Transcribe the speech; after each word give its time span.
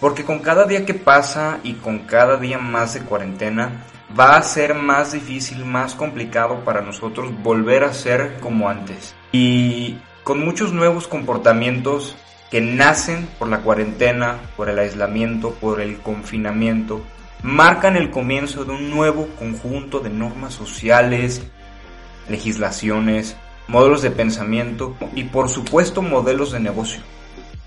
Porque 0.00 0.24
con 0.24 0.40
cada 0.40 0.64
día 0.64 0.84
que 0.84 0.94
pasa 0.94 1.58
y 1.62 1.74
con 1.74 2.00
cada 2.00 2.36
día 2.36 2.58
más 2.58 2.94
de 2.94 3.00
cuarentena, 3.00 3.84
va 4.18 4.36
a 4.36 4.42
ser 4.42 4.74
más 4.74 5.12
difícil, 5.12 5.64
más 5.64 5.94
complicado 5.94 6.64
para 6.64 6.80
nosotros 6.80 7.30
volver 7.42 7.84
a 7.84 7.92
ser 7.92 8.38
como 8.40 8.68
antes. 8.68 9.14
Y 9.32 9.98
con 10.22 10.44
muchos 10.44 10.72
nuevos 10.72 11.08
comportamientos 11.08 12.16
que 12.50 12.60
nacen 12.60 13.28
por 13.38 13.48
la 13.48 13.60
cuarentena, 13.60 14.38
por 14.56 14.68
el 14.68 14.78
aislamiento, 14.78 15.52
por 15.54 15.80
el 15.80 15.98
confinamiento, 15.98 17.02
marcan 17.42 17.96
el 17.96 18.10
comienzo 18.10 18.64
de 18.64 18.72
un 18.72 18.90
nuevo 18.90 19.28
conjunto 19.38 20.00
de 20.00 20.10
normas 20.10 20.54
sociales, 20.54 21.42
legislaciones, 22.28 23.36
modelos 23.68 24.02
de 24.02 24.10
pensamiento 24.10 24.96
y 25.14 25.24
por 25.24 25.48
supuesto 25.48 26.02
modelos 26.02 26.52
de 26.52 26.60
negocio. 26.60 27.00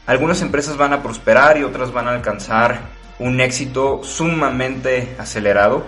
Algunas 0.09 0.41
empresas 0.41 0.75
van 0.75 0.91
a 0.91 1.03
prosperar 1.03 1.59
y 1.59 1.63
otras 1.63 1.91
van 1.91 2.07
a 2.07 2.13
alcanzar 2.13 2.79
un 3.19 3.39
éxito 3.39 4.01
sumamente 4.03 5.15
acelerado, 5.19 5.85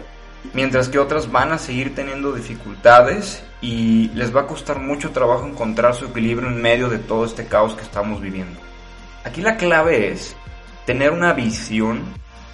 mientras 0.54 0.90
que 0.90 1.00
otras 1.00 1.32
van 1.32 1.52
a 1.54 1.58
seguir 1.58 1.96
teniendo 1.96 2.32
dificultades 2.32 3.44
y 3.62 4.10
les 4.10 4.36
va 4.36 4.42
a 4.42 4.46
costar 4.46 4.78
mucho 4.78 5.10
trabajo 5.10 5.48
encontrar 5.48 5.96
su 5.96 6.06
equilibrio 6.06 6.50
en 6.50 6.62
medio 6.62 6.88
de 6.88 7.00
todo 7.00 7.26
este 7.26 7.48
caos 7.48 7.74
que 7.74 7.82
estamos 7.82 8.22
viviendo. 8.22 8.60
Aquí 9.24 9.42
la 9.42 9.58
clave 9.58 10.12
es 10.12 10.36
tener 10.86 11.14
una 11.14 11.34
visión 11.34 12.04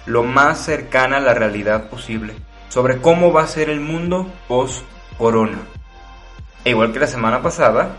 lo 0.06 0.22
más 0.22 0.64
cercana 0.64 1.18
a 1.18 1.20
la 1.20 1.34
realidad 1.34 1.90
posible 1.90 2.32
sobre 2.70 2.96
cómo 3.02 3.30
va 3.30 3.42
a 3.42 3.46
ser 3.46 3.68
el 3.68 3.80
mundo 3.80 4.32
post 4.48 4.84
corona. 5.18 5.58
E 6.64 6.70
igual 6.70 6.94
que 6.94 7.00
la 7.00 7.06
semana 7.06 7.42
pasada, 7.42 7.94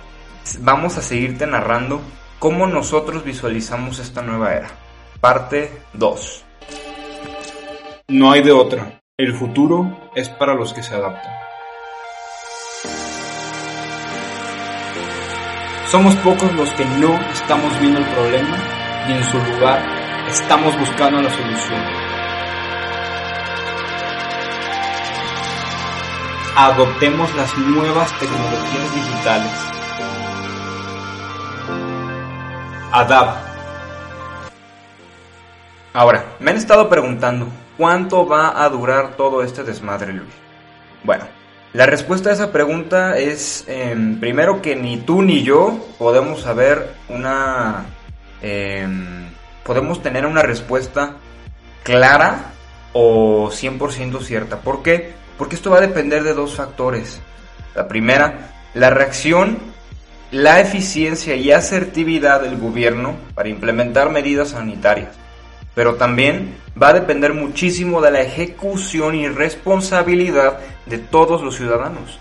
vamos 0.60 0.98
a 0.98 1.04
seguirte 1.04 1.46
narrando 1.46 2.02
¿Cómo 2.40 2.68
nosotros 2.68 3.26
visualizamos 3.26 4.00
esta 4.00 4.22
nueva 4.22 4.54
era? 4.54 4.70
Parte 5.20 5.82
2. 5.92 6.46
No 8.08 8.32
hay 8.32 8.42
de 8.42 8.54
otra. 8.54 9.02
El 9.18 9.34
futuro 9.34 10.10
es 10.16 10.30
para 10.30 10.54
los 10.54 10.72
que 10.72 10.82
se 10.82 10.96
adaptan. 10.96 11.34
Somos 15.92 16.16
pocos 16.16 16.54
los 16.54 16.70
que 16.76 16.86
no 16.86 17.14
estamos 17.34 17.78
viendo 17.82 18.00
el 18.00 18.06
problema 18.06 18.58
y 19.10 19.12
en 19.12 19.24
su 19.26 19.38
lugar 19.38 19.84
estamos 20.30 20.80
buscando 20.80 21.22
la 21.22 21.30
solución. 21.30 21.84
Adoptemos 26.56 27.36
las 27.36 27.58
nuevas 27.58 28.18
tecnologías 28.18 28.96
digitales 28.96 29.69
Adab. 32.92 33.36
Ahora, 35.94 36.26
me 36.40 36.52
han 36.52 36.58
estado 36.58 36.90
preguntando, 36.90 37.48
¿cuánto 37.78 38.26
va 38.26 38.64
a 38.64 38.70
durar 38.70 39.16
todo 39.16 39.44
este 39.44 39.64
desmadre, 39.64 40.14
Luis? 40.14 40.30
Bueno, 41.04 41.26
la 41.74 41.86
respuesta 41.86 42.32
a 42.32 42.34
esa 42.34 42.52
pregunta 42.52 43.18
es, 43.18 43.64
em, 43.68 44.20
primero 44.20 44.62
que 44.62 44.76
ni 44.76 44.98
tú 44.98 45.22
ni 45.22 45.44
yo 45.44 45.78
podemos 46.00 46.42
saber 46.42 46.96
una... 47.10 47.86
Em, 48.42 49.30
podemos 49.64 50.02
tener 50.02 50.26
una 50.26 50.42
respuesta 50.42 51.18
clara 51.84 52.54
o 52.94 53.52
100% 53.52 54.20
cierta. 54.22 54.62
¿Por 54.62 54.82
qué? 54.82 55.14
Porque 55.38 55.56
esto 55.56 55.70
va 55.70 55.78
a 55.78 55.82
depender 55.82 56.24
de 56.24 56.34
dos 56.34 56.56
factores. 56.56 57.22
La 57.76 57.88
primera, 57.88 58.52
la 58.74 58.90
reacción 58.90 59.69
la 60.32 60.60
eficiencia 60.60 61.36
y 61.36 61.52
asertividad 61.52 62.42
del 62.42 62.58
gobierno 62.58 63.16
para 63.34 63.50
implementar 63.50 64.12
medidas 64.12 64.50
sanitarias, 64.50 65.10
pero 65.74 65.96
también 65.96 66.56
va 66.82 66.90
a 66.90 66.94
depender 66.94 67.34
muchísimo 67.34 68.02
de 68.02 68.12
la 68.12 68.22
ejecución 68.22 69.16
y 69.16 69.28
responsabilidad 69.28 70.60
de 70.86 71.00
todos 71.00 71.42
los 71.42 71.56
ciudadanos. 71.56 72.20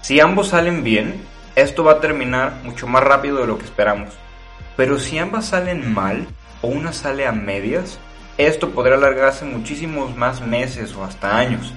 Si 0.00 0.20
ambos 0.20 0.48
salen 0.48 0.84
bien, 0.84 1.14
esto 1.54 1.84
va 1.84 1.92
a 1.92 2.00
terminar 2.00 2.60
mucho 2.64 2.86
más 2.86 3.02
rápido 3.02 3.38
de 3.38 3.46
lo 3.46 3.58
que 3.58 3.64
esperamos. 3.64 4.14
Pero 4.76 4.98
si 4.98 5.18
ambas 5.18 5.46
salen 5.46 5.92
mal 5.92 6.26
o 6.62 6.68
una 6.68 6.92
sale 6.92 7.26
a 7.26 7.32
medias, 7.32 7.98
esto 8.38 8.70
podría 8.70 8.96
alargarse 8.96 9.44
muchísimos 9.44 10.16
más 10.16 10.40
meses 10.40 10.94
o 10.94 11.04
hasta 11.04 11.36
años. 11.36 11.72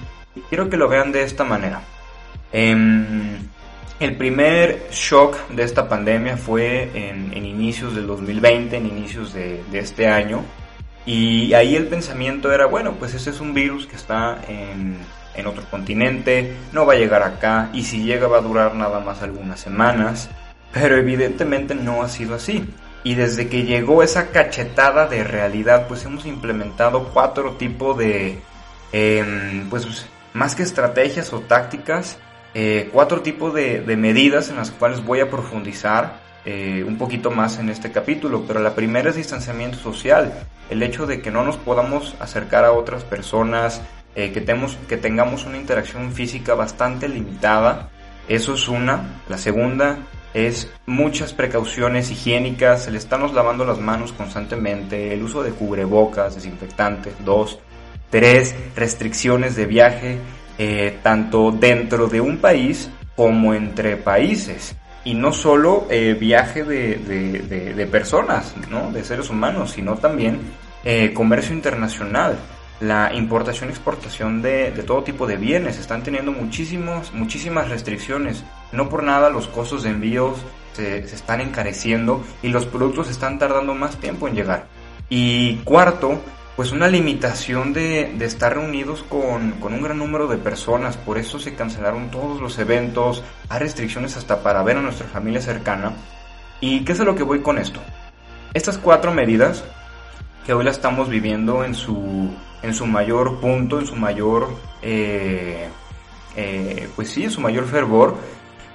Quiero 0.48 0.68
que 0.68 0.76
lo 0.76 0.88
vean 0.88 1.12
de 1.12 1.22
esta 1.22 1.44
manera. 1.44 1.82
Em, 2.52 3.27
el 4.00 4.16
primer 4.16 4.88
shock 4.92 5.48
de 5.48 5.64
esta 5.64 5.88
pandemia 5.88 6.36
fue 6.36 6.90
en, 6.94 7.34
inicios 7.34 7.96
del 7.96 8.06
2020, 8.06 8.76
en 8.76 8.86
inicios 8.86 9.32
de, 9.32 9.62
este 9.72 10.06
año. 10.08 10.44
Y 11.04 11.52
ahí 11.54 11.74
el 11.74 11.88
pensamiento 11.88 12.52
era, 12.52 12.66
bueno, 12.66 12.94
pues 12.98 13.14
ese 13.14 13.30
es 13.30 13.40
un 13.40 13.54
virus 13.54 13.86
que 13.86 13.96
está 13.96 14.40
en, 14.48 14.98
otro 15.46 15.62
continente, 15.70 16.56
no 16.72 16.84
va 16.84 16.94
a 16.94 16.96
llegar 16.96 17.22
acá 17.22 17.70
y 17.72 17.84
si 17.84 18.02
llega 18.02 18.26
va 18.26 18.38
a 18.38 18.40
durar 18.40 18.74
nada 18.74 18.98
más 18.98 19.22
algunas 19.22 19.60
semanas. 19.60 20.28
Pero 20.72 20.96
evidentemente 20.96 21.74
no 21.74 22.02
ha 22.02 22.08
sido 22.08 22.34
así. 22.34 22.68
Y 23.04 23.14
desde 23.14 23.48
que 23.48 23.62
llegó 23.62 24.02
esa 24.02 24.30
cachetada 24.30 25.06
de 25.06 25.24
realidad, 25.24 25.86
pues 25.86 26.04
hemos 26.04 26.26
implementado 26.26 27.10
cuatro 27.14 27.52
tipos 27.52 27.96
de, 27.96 28.40
em, 28.92 29.70
pues 29.70 30.08
más 30.34 30.56
que 30.56 30.64
estrategias 30.64 31.32
o 31.32 31.40
tácticas, 31.40 32.18
eh, 32.54 32.88
cuatro 32.92 33.20
tipos 33.20 33.54
de, 33.54 33.82
medidas 33.96 34.48
en 34.48 34.56
las 34.56 34.70
cuales 34.70 35.04
voy 35.04 35.20
a 35.20 35.30
profundizar 35.30 36.20
eh, 36.44 36.84
un 36.86 36.96
poquito 36.96 37.30
más 37.30 37.58
en 37.58 37.68
este 37.68 37.92
capítulo, 37.92 38.44
pero 38.46 38.60
la 38.60 38.74
primera 38.74 39.10
es 39.10 39.16
distanciamiento 39.16 39.78
social, 39.78 40.32
el 40.70 40.82
hecho 40.82 41.06
de 41.06 41.20
que 41.20 41.30
no 41.30 41.44
nos 41.44 41.56
podamos 41.56 42.14
acercar 42.20 42.64
a 42.64 42.72
otras 42.72 43.04
personas, 43.04 43.82
eh, 44.14 44.32
que, 44.32 44.44
que 44.88 44.96
tengamos 44.96 45.44
una 45.44 45.58
interacción 45.58 46.10
física 46.12 46.54
bastante 46.54 47.08
limitada, 47.08 47.90
eso 48.28 48.54
es 48.54 48.68
una. 48.68 49.20
La 49.28 49.38
segunda 49.38 49.98
es 50.34 50.70
muchas 50.86 51.32
precauciones 51.32 52.10
higiénicas, 52.10 52.86
el 52.86 52.96
estarnos 52.96 53.32
lavando 53.32 53.64
las 53.64 53.78
manos 53.78 54.12
constantemente, 54.12 55.12
el 55.12 55.22
uso 55.22 55.42
de 55.42 55.50
cubrebocas, 55.50 56.34
desinfectantes, 56.34 57.14
dos. 57.24 57.58
Tres, 58.10 58.54
restricciones 58.74 59.54
de 59.54 59.66
viaje, 59.66 60.18
eh, 60.58 60.98
tanto 61.02 61.52
dentro 61.52 62.08
de 62.08 62.20
un 62.20 62.38
país 62.38 62.90
como 63.14 63.54
entre 63.54 63.96
países. 63.96 64.74
Y 65.04 65.14
no 65.14 65.32
solo 65.32 65.86
eh, 65.88 66.16
viaje 66.18 66.64
de, 66.64 67.88
personas, 67.90 68.54
¿no? 68.68 68.90
de 68.90 69.04
seres 69.04 69.30
humanos, 69.30 69.70
sino 69.70 69.96
también 69.96 70.40
eh, 70.84 71.12
comercio 71.14 71.54
internacional. 71.54 72.36
La 72.80 73.12
importación 73.14 73.68
y 73.68 73.72
exportación 73.72 74.42
de, 74.42 74.70
todo 74.86 75.02
tipo 75.02 75.26
de 75.26 75.36
bienes 75.36 75.78
están 75.78 76.02
teniendo 76.02 76.32
muchísimos, 76.32 77.12
muchísimas 77.12 77.68
restricciones. 77.68 78.44
No 78.72 78.88
por 78.88 79.02
nada 79.02 79.30
los 79.30 79.48
costos 79.48 79.84
de 79.84 79.90
envíos 79.90 80.38
se, 80.74 81.06
se 81.06 81.14
están 81.14 81.40
encareciendo 81.40 82.24
y 82.42 82.48
los 82.48 82.66
productos 82.66 83.08
están 83.10 83.38
tardando 83.38 83.74
más 83.74 83.96
tiempo 83.96 84.28
en 84.28 84.34
llegar. 84.34 84.66
Y 85.08 85.56
cuarto, 85.64 86.20
pues 86.58 86.72
una 86.72 86.88
limitación 86.88 87.72
de, 87.72 88.16
estar 88.18 88.54
reunidos 88.54 89.04
con, 89.04 89.62
un 89.62 89.80
gran 89.80 89.96
número 89.96 90.26
de 90.26 90.38
personas, 90.38 90.96
por 90.96 91.16
eso 91.16 91.38
se 91.38 91.54
cancelaron 91.54 92.10
todos 92.10 92.40
los 92.40 92.58
eventos, 92.58 93.22
hay 93.48 93.60
restricciones 93.60 94.16
hasta 94.16 94.42
para 94.42 94.64
ver 94.64 94.76
a 94.76 94.82
nuestra 94.82 95.06
familia 95.06 95.40
cercana. 95.40 95.92
¿Y 96.60 96.84
qué 96.84 96.94
es 96.94 97.00
a 97.00 97.04
lo 97.04 97.14
que 97.14 97.22
voy 97.22 97.42
con 97.42 97.58
esto? 97.58 97.78
Estas 98.54 98.76
cuatro 98.76 99.14
medidas, 99.14 99.62
que 100.44 100.52
hoy 100.52 100.64
la 100.64 100.72
estamos 100.72 101.08
viviendo 101.08 101.62
en 101.62 101.76
su, 101.76 102.34
en 102.60 102.74
su 102.74 102.86
mayor 102.86 103.38
punto, 103.38 103.78
en 103.78 103.86
su 103.86 103.94
mayor, 103.94 104.48
eh, 104.82 105.68
eh, 106.34 106.88
pues 106.96 107.08
sí, 107.10 107.22
en 107.22 107.30
su 107.30 107.40
mayor 107.40 107.68
fervor, 107.68 108.16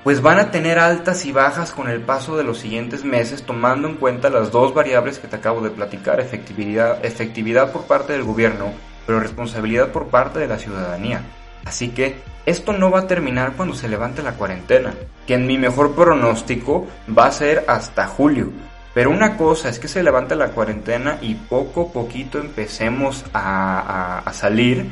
pues 0.04 0.22
van 0.22 0.40
a 0.40 0.52
tener 0.52 0.80
altas 0.80 1.26
y 1.26 1.32
bajas 1.32 1.72
con 1.72 1.88
el 1.90 2.02
paso 2.02 2.36
de 2.36 2.44
los 2.44 2.58
siguientes 2.60 3.06
meses, 3.06 3.44
tomando 3.44 3.88
en 3.88 3.96
cuenta 3.96 4.30
las 4.30 4.52
dos 4.52 4.74
variables 4.74 5.18
que 5.18 5.30
te 5.30 5.38
acabo 5.38 5.62
de 5.62 5.70
platicar, 5.70 6.20
efectividad, 6.20 7.04
efectividad 7.06 7.72
por 7.72 7.84
parte 7.84 8.14
del 8.14 8.24
gobierno, 8.24 8.74
pero 9.06 9.22
responsabilidad 9.22 9.92
por 9.92 10.08
parte 10.08 10.40
de 10.40 10.48
la 10.48 10.58
ciudadanía. 10.58 11.22
Así 11.66 11.90
que 11.90 12.18
esto 12.46 12.74
no 12.74 12.92
va 12.92 13.00
a 13.00 13.08
terminar 13.08 13.54
cuando 13.56 13.74
se 13.74 13.88
levante 13.88 14.22
la 14.22 14.34
cuarentena, 14.34 14.94
que 15.26 15.36
en 15.36 15.48
mi 15.48 15.58
mejor 15.58 15.96
pronóstico 15.96 16.86
va 17.18 17.28
a 17.28 17.32
ser 17.32 17.64
hasta 17.68 18.06
julio. 18.06 18.52
Pero 18.94 19.10
una 19.10 19.38
cosa 19.38 19.70
es 19.70 19.80
que 19.80 19.88
se 19.88 20.04
levante 20.04 20.36
la 20.36 20.50
cuarentena 20.50 21.18
y 21.22 21.36
poco 21.36 21.88
a 21.90 21.94
poquito 21.94 22.40
empecemos 22.40 23.24
a, 23.34 24.20
a, 24.20 24.34
salir, 24.34 24.88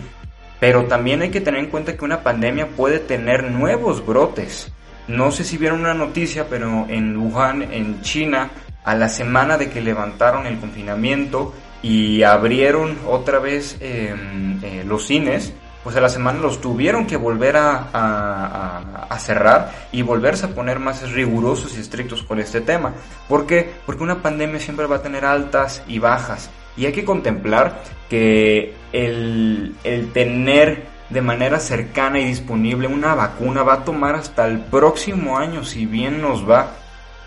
pero 0.60 0.86
también 0.86 1.22
hay 1.22 1.30
que 1.30 1.42
tener 1.42 1.60
en 1.60 1.69
cuenta 1.69 1.96
que 1.96 2.06
una 2.06 2.24
pandemia 2.24 2.69
puede 2.69 3.00
tener 3.00 3.44
nuevos 3.44 4.04
brotes. 4.04 4.72
No 5.07 5.31
sé 5.31 5.44
si 5.44 5.57
vieron 5.57 5.81
una 5.81 5.94
noticia, 5.94 6.48
pero 6.50 6.86
en 6.89 7.18
Wuhan, 7.18 7.63
en 7.63 8.01
China, 8.01 8.50
a 8.83 8.95
la 8.95 9.09
semana 9.09 9.57
de 9.57 9.69
que 9.69 9.81
levantaron 9.81 10.45
el 10.45 10.59
confinamiento 10.59 11.53
y 11.81 12.24
abrieron 12.24 12.98
otra 13.07 13.39
vez 13.39 13.77
em, 13.80 14.63
eh, 14.63 14.83
los 14.86 15.07
cines, 15.07 15.53
pues 15.83 15.95
a 15.95 16.01
la 16.01 16.09
semana 16.09 16.39
los 16.39 16.62
tuvieron 16.62 17.07
que 17.07 17.18
volver 17.18 17.57
a, 17.57 19.18
cerrar 19.19 19.71
y 19.92 20.01
volverse 20.01 20.48
a 20.48 20.50
poner 20.50 20.80
más 20.80 21.12
rigurosos 21.12 21.77
y 21.77 21.81
estrictos 21.81 22.24
con 22.24 22.39
este 22.39 22.62
tema. 22.62 22.94
¿Por 23.27 23.45
qué? 23.45 23.69
Porque 23.86 24.01
una 24.01 24.21
pandemia 24.21 24.59
siempre 24.59 24.88
va 24.88 24.95
a 24.98 25.01
tener 25.01 25.25
altas 25.25 25.83
y 25.88 26.00
bajas. 26.00 26.50
Y 26.75 26.86
hay 26.86 26.92
que 26.92 27.06
contemplar 27.06 27.83
que 28.09 28.74
el, 28.94 29.75
el 29.83 30.12
tener 30.12 30.91
de 31.12 31.22
manera 31.22 31.60
cercana 31.60 32.19
y 32.19 32.25
disponible 32.25 32.88
una 32.88 33.16
vacuna 33.16 33.63
va 33.63 33.74
a 33.74 33.84
tomar 33.84 34.16
hasta 34.16 34.48
el 34.48 34.60
próximo 34.60 35.38
año, 35.38 35.63
si 35.63 35.86
bien 35.86 36.22
nos 36.22 36.50
va. 36.50 36.72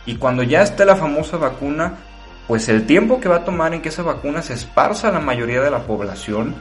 Y 0.06 0.16
cuando 0.16 0.42
ya 0.42 0.62
esté 0.62 0.84
la 0.84 0.96
famosa 0.96 1.36
vacuna, 1.36 1.94
pues 2.46 2.69
el 2.69 2.86
tiempo 2.86 3.20
que 3.20 3.28
va 3.28 3.36
a 3.36 3.44
tomar 3.44 3.75
en 3.75 3.82
que 3.82 3.90
esa 3.90 4.02
vacuna 4.02 4.42
se 4.42 4.54
esparza 4.54 5.08
a 5.08 5.12
la 5.12 5.20
mayoría 5.20 5.60
de 5.60 5.70
la 5.70 5.86
población 5.86 6.54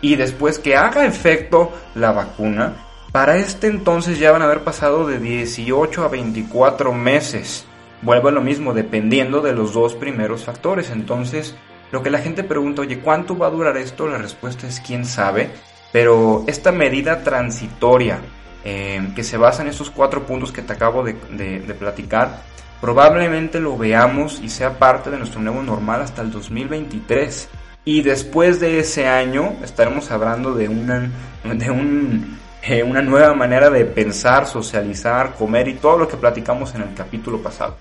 y 0.00 0.16
después 0.16 0.58
que 0.58 0.76
haga 0.76 1.06
efecto 1.06 1.72
la 1.94 2.12
vacuna, 2.12 2.74
para 3.12 3.36
este 3.36 3.68
entonces 3.68 4.18
ya 4.18 4.32
van 4.32 4.42
a 4.42 4.46
haber 4.46 4.64
pasado 4.64 5.06
de 5.06 5.18
18 5.18 6.04
a 6.04 6.08
24 6.08 6.92
meses. 6.92 7.64
Vuelvo 8.02 8.28
a 8.28 8.32
lo 8.32 8.42
mismo, 8.42 8.74
dependiendo 8.74 9.40
de 9.40 9.54
los 9.54 9.72
dos 9.72 9.94
primeros 9.94 10.44
factores. 10.44 10.90
Entonces, 10.90 11.54
lo 11.90 12.02
que 12.02 12.10
la 12.10 12.18
gente 12.18 12.44
pregunta, 12.44 12.82
oye, 12.82 12.98
¿cuánto 12.98 13.38
va 13.38 13.46
a 13.46 13.50
durar 13.50 13.76
esto? 13.76 14.08
La 14.08 14.18
respuesta 14.18 14.66
es 14.66 14.80
quién 14.80 15.06
sabe. 15.06 15.50
Pero 15.94 16.42
esta 16.48 16.72
medida 16.72 17.22
transitoria, 17.22 18.18
eh, 18.64 19.12
que 19.14 19.22
se 19.22 19.36
basa 19.36 19.62
en 19.62 19.68
estos 19.68 19.90
cuatro 19.90 20.26
puntos 20.26 20.50
que 20.50 20.60
te 20.60 20.72
acabo 20.72 21.04
de, 21.04 21.12
de 21.12 21.74
platicar, 21.74 22.42
probablemente 22.80 23.60
lo 23.60 23.78
veamos 23.78 24.40
y 24.42 24.48
sea 24.48 24.76
parte 24.76 25.08
de 25.08 25.18
nuestro 25.18 25.40
nuevo 25.40 25.62
normal 25.62 26.02
hasta 26.02 26.20
el 26.22 26.32
2023. 26.32 27.48
Y 27.84 28.02
después 28.02 28.58
de 28.58 28.80
ese 28.80 29.06
año 29.06 29.54
estaremos 29.62 30.10
hablando 30.10 30.52
de 30.52 30.68
una, 30.68 31.12
de 31.44 31.70
un, 31.70 32.40
eh, 32.64 32.82
una 32.82 33.00
nueva 33.00 33.32
manera 33.34 33.70
de 33.70 33.84
pensar, 33.84 34.48
socializar, 34.48 35.36
comer 35.36 35.68
y 35.68 35.74
todo 35.74 35.96
lo 35.96 36.08
que 36.08 36.16
platicamos 36.16 36.74
en 36.74 36.82
el 36.82 36.92
capítulo 36.94 37.40
pasado. 37.40 37.76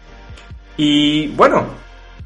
Y 0.77 1.29
bueno, 1.29 1.65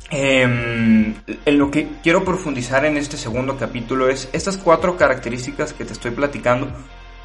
em, 0.10 1.16
en 1.46 1.58
lo 1.58 1.72
que 1.72 1.88
quiero 2.04 2.24
profundizar 2.24 2.86
en 2.86 2.98
este 2.98 3.18
segundo 3.18 3.58
capítulo 3.58 4.10
es 4.10 4.30
estas 4.34 4.58
cuatro 4.58 4.98
características 4.98 5.74
que 5.74 5.86
te 5.86 5.94
estoy 5.94 6.12
platicando, 6.12 6.70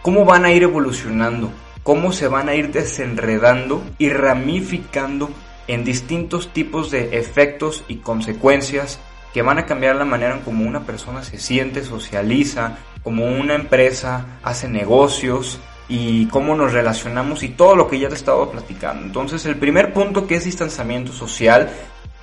cómo 0.02 0.24
van 0.24 0.44
a 0.44 0.52
ir 0.52 0.64
evolucionando, 0.64 1.50
cómo 1.82 2.12
se 2.12 2.28
van 2.28 2.48
a 2.48 2.54
ir 2.54 2.72
desenredando 2.72 3.82
y 3.98 4.08
ramificando 4.10 5.30
en 5.68 5.84
distintos 5.84 6.52
tipos 6.52 6.90
de 6.90 7.16
efectos 7.18 7.84
y 7.88 7.96
consecuencias 7.96 8.98
que 9.32 9.42
van 9.42 9.58
a 9.58 9.66
cambiar 9.66 9.96
la 9.96 10.04
manera 10.04 10.34
en 10.34 10.42
cómo 10.42 10.66
una 10.66 10.84
persona 10.84 11.22
se 11.22 11.38
siente, 11.38 11.84
socializa, 11.84 12.78
como 13.02 13.24
una 13.24 13.54
empresa 13.54 14.38
hace 14.42 14.68
negocios 14.68 15.60
y 15.88 16.26
cómo 16.26 16.54
nos 16.54 16.72
relacionamos 16.72 17.42
y 17.42 17.50
todo 17.50 17.74
lo 17.74 17.88
que 17.88 17.98
ya 17.98 18.08
te 18.08 18.14
he 18.14 18.16
estado 18.16 18.50
platicando. 18.50 19.04
Entonces 19.04 19.44
el 19.46 19.56
primer 19.56 19.92
punto 19.92 20.26
que 20.26 20.36
es 20.36 20.44
distanciamiento 20.44 21.12
social, 21.12 21.70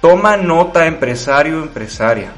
toma 0.02 0.38
nota 0.38 0.86
empresario 0.86 1.62
empresaria. 1.62 2.32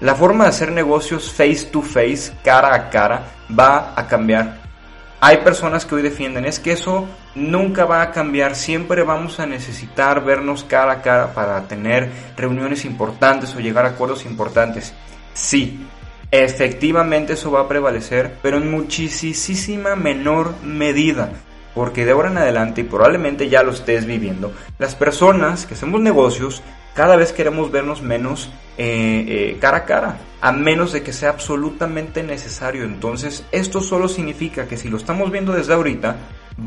La 0.00 0.14
forma 0.14 0.44
de 0.44 0.50
hacer 0.50 0.72
negocios 0.72 1.32
face 1.32 1.66
to 1.70 1.82
face, 1.82 2.32
cara 2.42 2.74
a 2.74 2.88
cara, 2.90 3.22
va 3.50 3.92
a 3.94 4.06
cambiar 4.06 4.60
hay 5.22 5.38
personas 5.38 5.84
que 5.84 5.94
hoy 5.94 6.00
defienden 6.02 6.46
es 6.46 6.58
que 6.58 6.72
eso 6.72 7.06
nunca 7.34 7.84
va 7.84 8.00
a 8.00 8.10
cambiar, 8.10 8.56
siempre 8.56 9.02
vamos 9.02 9.38
a 9.38 9.44
necesitar 9.44 10.24
vernos 10.24 10.64
cara 10.64 10.92
a 10.92 11.02
cara 11.02 11.34
para 11.34 11.60
tener 11.68 12.10
reuniones 12.38 12.86
importantes 12.86 13.54
o 13.54 13.60
llegar 13.60 13.84
a 13.84 13.90
acuerdos 13.90 14.24
importantes. 14.24 14.94
Sí, 15.34 15.86
efectivamente 16.30 17.34
eso 17.34 17.50
va 17.50 17.60
a 17.60 17.68
prevalecer, 17.68 18.38
pero 18.40 18.56
en 18.56 18.70
muchísima 18.70 19.94
menor 19.94 20.54
medida. 20.62 21.30
Porque 21.74 22.06
de 22.06 22.12
ahora 22.12 22.30
en 22.30 22.38
adelante, 22.38 22.80
y 22.80 22.84
probablemente 22.84 23.50
ya 23.50 23.62
lo 23.62 23.72
estés 23.72 24.06
viviendo, 24.06 24.54
las 24.78 24.94
personas 24.94 25.66
que 25.66 25.74
hacemos 25.74 26.00
negocios 26.00 26.62
cada 26.94 27.16
vez 27.16 27.32
queremos 27.32 27.70
vernos 27.70 28.02
menos 28.02 28.50
eh, 28.78 29.24
eh, 29.28 29.58
cara 29.60 29.78
a 29.78 29.84
cara, 29.84 30.18
a 30.40 30.52
menos 30.52 30.92
de 30.92 31.02
que 31.02 31.12
sea 31.12 31.30
absolutamente 31.30 32.22
necesario. 32.22 32.84
Entonces, 32.84 33.44
esto 33.52 33.80
solo 33.80 34.08
significa 34.08 34.66
que 34.66 34.76
si 34.76 34.88
lo 34.88 34.96
estamos 34.96 35.30
viendo 35.30 35.52
desde 35.52 35.74
ahorita, 35.74 36.16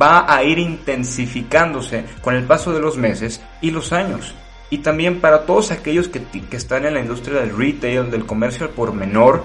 va 0.01 0.31
a 0.33 0.43
ir 0.43 0.59
intensificándose 0.59 2.05
con 2.21 2.35
el 2.35 2.43
paso 2.43 2.73
de 2.73 2.79
los 2.79 2.97
meses 2.97 3.41
y 3.61 3.71
los 3.71 3.93
años. 3.93 4.35
Y 4.69 4.79
también 4.79 5.21
para 5.21 5.45
todos 5.45 5.71
aquellos 5.71 6.07
que, 6.07 6.23
que 6.23 6.57
están 6.57 6.85
en 6.85 6.95
la 6.95 6.99
industria 6.99 7.41
del 7.41 7.55
retail, 7.55 8.09
del 8.09 8.25
comercio 8.25 8.65
al 8.65 8.73
por 8.73 8.93
menor, 8.93 9.43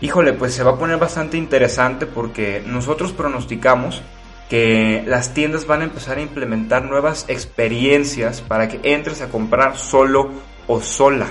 híjole, 0.00 0.32
pues 0.32 0.54
se 0.54 0.62
va 0.62 0.72
a 0.72 0.78
poner 0.78 0.98
bastante 0.98 1.36
interesante 1.36 2.06
porque 2.06 2.62
nosotros 2.66 3.12
pronosticamos 3.12 4.02
que 4.48 5.02
las 5.06 5.34
tiendas 5.34 5.66
van 5.66 5.80
a 5.80 5.84
empezar 5.84 6.18
a 6.18 6.22
implementar 6.22 6.84
nuevas 6.84 7.24
experiencias 7.28 8.40
para 8.40 8.68
que 8.68 8.80
entres 8.82 9.20
a 9.22 9.28
comprar 9.28 9.76
solo 9.76 10.30
o 10.66 10.80
sola. 10.80 11.26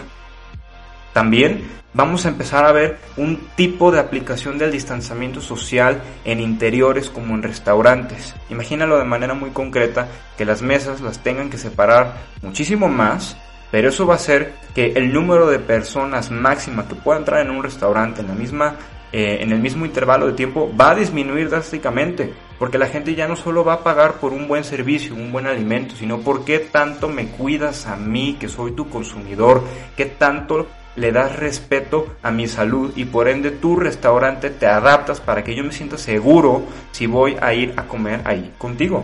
También 1.13 1.63
vamos 1.93 2.25
a 2.25 2.29
empezar 2.29 2.65
a 2.65 2.73
ver 2.73 2.97
un 3.15 3.47
tipo 3.55 3.89
de 3.89 3.99
aplicación 3.99 4.57
del 4.57 4.71
distanciamiento 4.71 5.39
social 5.39 6.01
en 6.25 6.41
interiores 6.41 7.09
como 7.09 7.35
en 7.35 7.43
restaurantes. 7.43 8.35
Imagínalo 8.49 8.97
de 8.97 9.05
manera 9.05 9.33
muy 9.33 9.51
concreta 9.51 10.09
que 10.37 10.43
las 10.43 10.61
mesas 10.61 10.99
las 10.99 11.19
tengan 11.19 11.49
que 11.49 11.57
separar 11.57 12.15
muchísimo 12.41 12.89
más, 12.89 13.37
pero 13.71 13.89
eso 13.89 14.05
va 14.05 14.15
a 14.15 14.17
hacer 14.17 14.53
que 14.73 14.91
el 14.97 15.13
número 15.13 15.47
de 15.47 15.59
personas 15.59 16.31
máxima 16.31 16.85
que 16.85 16.95
pueda 16.95 17.19
entrar 17.19 17.45
en 17.45 17.51
un 17.51 17.63
restaurante 17.63 18.19
en 18.19 18.27
la 18.27 18.35
misma 18.35 18.75
eh, 19.17 19.41
en 19.41 19.53
el 19.53 19.59
mismo 19.59 19.85
intervalo 19.85 20.27
de 20.27 20.33
tiempo 20.33 20.69
va 20.77 20.89
a 20.91 20.95
disminuir 20.95 21.49
drásticamente, 21.49 22.33
porque 22.59 22.77
la 22.77 22.87
gente 22.87 23.15
ya 23.15 23.27
no 23.27 23.35
solo 23.35 23.63
va 23.63 23.73
a 23.73 23.83
pagar 23.83 24.15
por 24.15 24.33
un 24.33 24.47
buen 24.47 24.63
servicio, 24.63 25.15
un 25.15 25.31
buen 25.31 25.47
alimento, 25.47 25.95
sino 25.95 26.19
por 26.19 26.45
qué 26.45 26.59
tanto 26.59 27.09
me 27.09 27.27
cuidas 27.27 27.85
a 27.87 27.95
mí, 27.95 28.37
que 28.39 28.47
soy 28.47 28.71
tu 28.71 28.89
consumidor, 28.89 29.63
qué 29.95 30.05
tanto 30.05 30.67
le 30.95 31.11
das 31.11 31.35
respeto 31.35 32.07
a 32.23 32.31
mi 32.31 32.47
salud 32.47 32.93
y 32.95 33.05
por 33.05 33.27
ende 33.27 33.51
tu 33.51 33.75
restaurante 33.75 34.49
te 34.49 34.67
adaptas 34.67 35.19
para 35.19 35.43
que 35.43 35.53
yo 35.53 35.63
me 35.63 35.73
sienta 35.73 35.97
seguro 35.97 36.63
si 36.91 37.05
voy 37.05 37.37
a 37.41 37.53
ir 37.53 37.73
a 37.75 37.83
comer 37.83 38.21
ahí 38.23 38.53
contigo. 38.57 39.03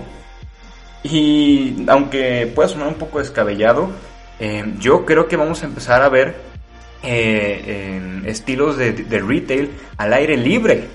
Y 1.04 1.84
aunque 1.88 2.52
pueda 2.54 2.70
sonar 2.70 2.88
un 2.88 2.94
poco 2.94 3.20
descabellado, 3.20 3.90
eh, 4.40 4.64
yo 4.80 5.06
creo 5.06 5.28
que 5.28 5.36
vamos 5.36 5.64
a 5.64 5.66
empezar 5.66 6.02
a 6.02 6.10
ver 6.10 6.36
eh, 7.04 8.22
estilos 8.26 8.78
de, 8.78 8.92
retail 9.20 9.72
al 9.98 10.14
aire 10.14 10.38
libre, 10.38 10.88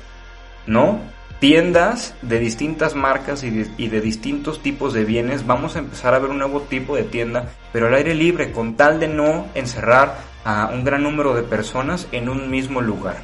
¿no? 0.67 1.01
Tiendas 1.39 2.15
de 2.23 2.39
distintas 2.39 2.95
marcas 2.95 3.45
y 3.45 3.51
de, 3.51 4.01
distintos 4.01 4.63
tipos 4.63 4.95
de 4.95 5.05
bienes. 5.05 5.47
Vamos 5.47 5.77
a 5.77 5.81
empezar 5.81 6.15
a 6.15 6.19
ver 6.19 6.31
un 6.31 6.39
nuevo 6.39 6.63
tipo 6.63 6.97
de 6.97 7.03
tienda, 7.03 7.51
pero 7.73 7.89
al 7.89 7.95
aire 7.95 8.15
libre, 8.15 8.53
con 8.53 8.75
tal 8.75 9.01
de 9.01 9.09
no 9.09 9.47
encerrar 9.55 10.17
a 10.45 10.71
un 10.73 10.85
gran 10.85 11.03
número 11.03 11.35
de 11.35 11.43
personas 11.43 12.09
en 12.13 12.29
un 12.29 12.51
mismo 12.51 12.81
lugar. 12.81 13.19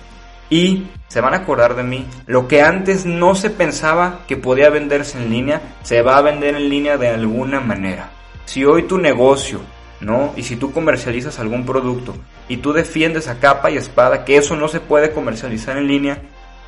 Y 0.51 0.89
se 1.09 1.23
van 1.23 1.33
a 1.33 1.39
acordar 1.39 1.75
de 1.75 1.83
mí, 1.83 2.07
lo 2.27 2.49
que 2.49 2.61
antes 2.61 3.07
no 3.07 3.35
se 3.35 3.49
pensaba 3.49 4.21
que 4.29 4.37
podía 4.37 4.69
venderse 4.69 5.17
en 5.17 5.31
línea, 5.31 5.63
se 5.83 6.03
va 6.03 6.19
a 6.19 6.23
vender 6.23 6.55
en 6.55 6.69
línea 6.69 6.99
de 6.99 7.09
alguna 7.09 7.61
manera. 7.61 8.11
Si 8.45 8.65
hoy 8.65 8.83
tu 8.83 8.99
negocio 8.99 9.61
¿no? 10.03 10.33
Y 10.37 10.43
si 10.43 10.57
tú 10.57 10.73
comercializas 10.73 11.39
algún 11.39 11.65
producto 11.65 12.15
y 12.49 12.59
tú 12.59 12.73
defiendes 12.73 13.29
a 13.29 13.39
capa 13.39 13.71
y 13.71 13.77
espada 13.77 14.25
que 14.25 14.37
eso 14.37 14.57
no 14.57 14.69
se 14.69 14.81
puede 14.81 15.13
comercializar 15.13 15.79
en 15.79 15.87
línea 15.87 16.19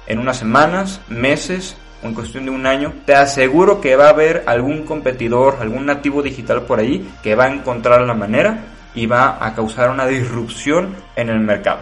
en 0.06 0.18
unas 0.18 0.38
semanas, 0.38 1.00
meses 1.08 1.76
o 2.02 2.06
en 2.06 2.14
cuestión 2.14 2.44
de 2.44 2.50
un 2.50 2.66
año, 2.66 2.92
te 3.06 3.14
aseguro 3.14 3.80
que 3.80 3.96
va 3.96 4.06
a 4.06 4.10
haber 4.10 4.44
algún 4.46 4.84
competidor, 4.84 5.58
algún 5.60 5.86
nativo 5.86 6.22
digital 6.22 6.62
por 6.62 6.78
ahí 6.78 7.08
que 7.22 7.34
va 7.34 7.44
a 7.44 7.52
encontrar 7.52 8.02
la 8.02 8.14
manera 8.14 8.64
y 8.94 9.06
va 9.06 9.38
a 9.44 9.54
causar 9.54 9.90
una 9.90 10.06
disrupción 10.06 10.94
en 11.16 11.28
el 11.28 11.40
mercado. 11.40 11.80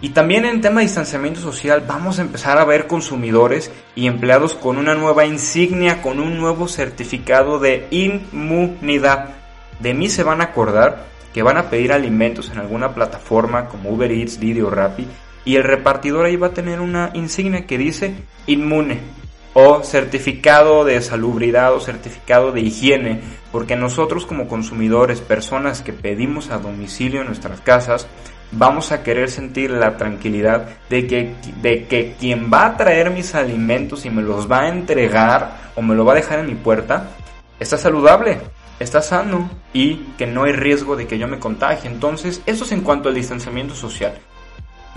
Y 0.00 0.10
también 0.10 0.44
en 0.44 0.60
tema 0.60 0.80
de 0.80 0.86
distanciamiento 0.86 1.40
social 1.40 1.82
vamos 1.86 2.18
a 2.18 2.22
empezar 2.22 2.58
a 2.58 2.64
ver 2.64 2.86
consumidores 2.86 3.70
y 3.94 4.06
empleados 4.06 4.54
con 4.54 4.76
una 4.76 4.94
nueva 4.94 5.24
insignia, 5.24 6.02
con 6.02 6.20
un 6.20 6.38
nuevo 6.38 6.68
certificado 6.68 7.58
de 7.58 7.86
inmunidad 7.90 9.36
de 9.80 9.94
mí 9.94 10.08
se 10.08 10.22
van 10.22 10.40
a 10.40 10.44
acordar 10.44 11.04
que 11.34 11.42
van 11.42 11.58
a 11.58 11.68
pedir 11.68 11.92
alimentos 11.92 12.50
en 12.50 12.58
alguna 12.58 12.94
plataforma 12.94 13.66
como 13.66 13.90
Uber 13.90 14.10
Eats, 14.10 14.40
Didi 14.40 14.62
o 14.62 14.70
Rappi 14.70 15.06
y 15.46 15.56
el 15.56 15.62
repartidor 15.62 16.26
ahí 16.26 16.36
va 16.36 16.48
a 16.48 16.54
tener 16.54 16.80
una 16.80 17.10
insignia 17.14 17.66
que 17.66 17.78
dice 17.78 18.14
inmune. 18.46 18.98
o 19.58 19.82
certificado 19.82 20.84
de 20.84 21.00
salubridad 21.00 21.72
o 21.72 21.80
certificado 21.80 22.52
de 22.52 22.60
higiene, 22.60 23.22
porque 23.52 23.74
nosotros 23.74 24.26
como 24.26 24.48
consumidores, 24.48 25.22
personas 25.22 25.80
que 25.80 25.94
pedimos 25.94 26.50
a 26.50 26.58
domicilio 26.58 27.22
en 27.22 27.28
nuestras 27.28 27.62
casas, 27.62 28.06
vamos 28.52 28.92
a 28.92 29.02
querer 29.02 29.30
sentir 29.30 29.70
la 29.70 29.96
tranquilidad 29.96 30.68
de 30.90 31.06
que, 31.06 31.34
de 31.62 31.86
que 31.86 32.16
quien 32.20 32.50
va 32.52 32.66
a 32.66 32.76
traer 32.76 33.10
mis 33.10 33.34
alimentos 33.34 34.04
y 34.04 34.10
me 34.10 34.20
los 34.20 34.50
va 34.50 34.64
a 34.64 34.68
entregar 34.68 35.70
o 35.74 35.80
me 35.80 35.94
lo 35.94 36.04
va 36.04 36.12
a 36.12 36.16
dejar 36.16 36.40
en 36.40 36.48
mi 36.48 36.54
puerta, 36.54 37.08
está 37.58 37.78
saludable, 37.78 38.40
está 38.78 39.00
sano 39.00 39.48
y 39.72 39.96
que 40.18 40.26
no 40.26 40.44
hay 40.44 40.52
riesgo 40.52 40.96
de 40.96 41.06
que 41.06 41.16
yo 41.16 41.28
me 41.28 41.38
contagie. 41.38 41.88
Entonces, 41.88 42.42
eso 42.44 42.64
es 42.64 42.72
en 42.72 42.82
cuanto 42.82 43.08
al 43.08 43.14
distanciamiento 43.14 43.74
social. 43.74 44.18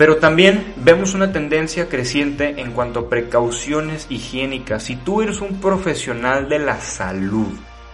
Pero 0.00 0.16
también 0.16 0.72
vemos 0.76 1.12
una 1.12 1.30
tendencia 1.30 1.90
creciente 1.90 2.54
en 2.56 2.72
cuanto 2.72 3.00
a 3.00 3.08
precauciones 3.10 4.06
higiénicas. 4.08 4.84
Si 4.84 4.96
tú 4.96 5.20
eres 5.20 5.42
un 5.42 5.60
profesional 5.60 6.48
de 6.48 6.58
la 6.58 6.80
salud 6.80 7.52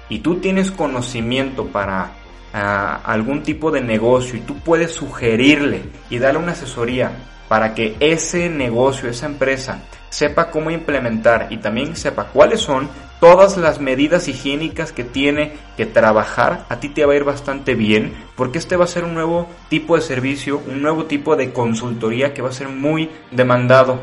y 0.09 0.21
tú 0.21 0.37
tienes 0.37 0.71
conocimiento 0.71 1.67
para 1.67 2.13
ah, 2.55 3.01
algún 3.03 3.43
tipo 3.43 3.73
de 3.73 3.81
negocio 3.81 4.39
y 4.39 4.43
tú 4.43 4.57
puedes 4.61 4.93
sugerirle 4.93 5.83
y 6.09 6.21
darle 6.21 6.39
una 6.39 6.53
asesoría 6.53 7.11
para 7.49 7.75
que 7.75 7.97
ese 7.99 8.49
negocio, 8.51 9.11
esa 9.11 9.27
empresa, 9.27 9.83
sepa 10.09 10.53
cómo 10.53 10.71
implementar 10.71 11.49
y 11.51 11.57
también 11.57 11.97
sepa 11.97 12.27
cuáles 12.27 12.61
son 12.61 12.89
todas 13.21 13.57
las 13.57 13.81
medidas 13.81 14.29
higiénicas 14.29 14.93
que 14.93 15.05
tiene 15.05 15.55
que 15.77 15.87
trabajar, 15.87 16.67
a 16.69 16.81
ti 16.81 16.89
te 16.89 17.05
va 17.05 17.13
a 17.13 17.17
ir 17.17 17.25
bastante 17.25 17.75
bien, 17.75 18.13
porque 18.37 18.59
este 18.59 18.77
va 18.77 18.85
a 18.85 18.89
ser 18.89 19.05
un 19.05 19.15
nuevo 19.15 19.49
tipo 19.69 19.97
de 19.97 20.03
servicio, 20.03 20.61
un 20.67 20.83
nuevo 20.83 21.07
tipo 21.07 21.37
de 21.37 21.53
consultoría 21.53 22.35
que 22.35 22.43
va 22.43 22.51
a 22.51 22.53
ser 22.53 22.69
muy 22.69 23.11
demandado. 23.31 23.99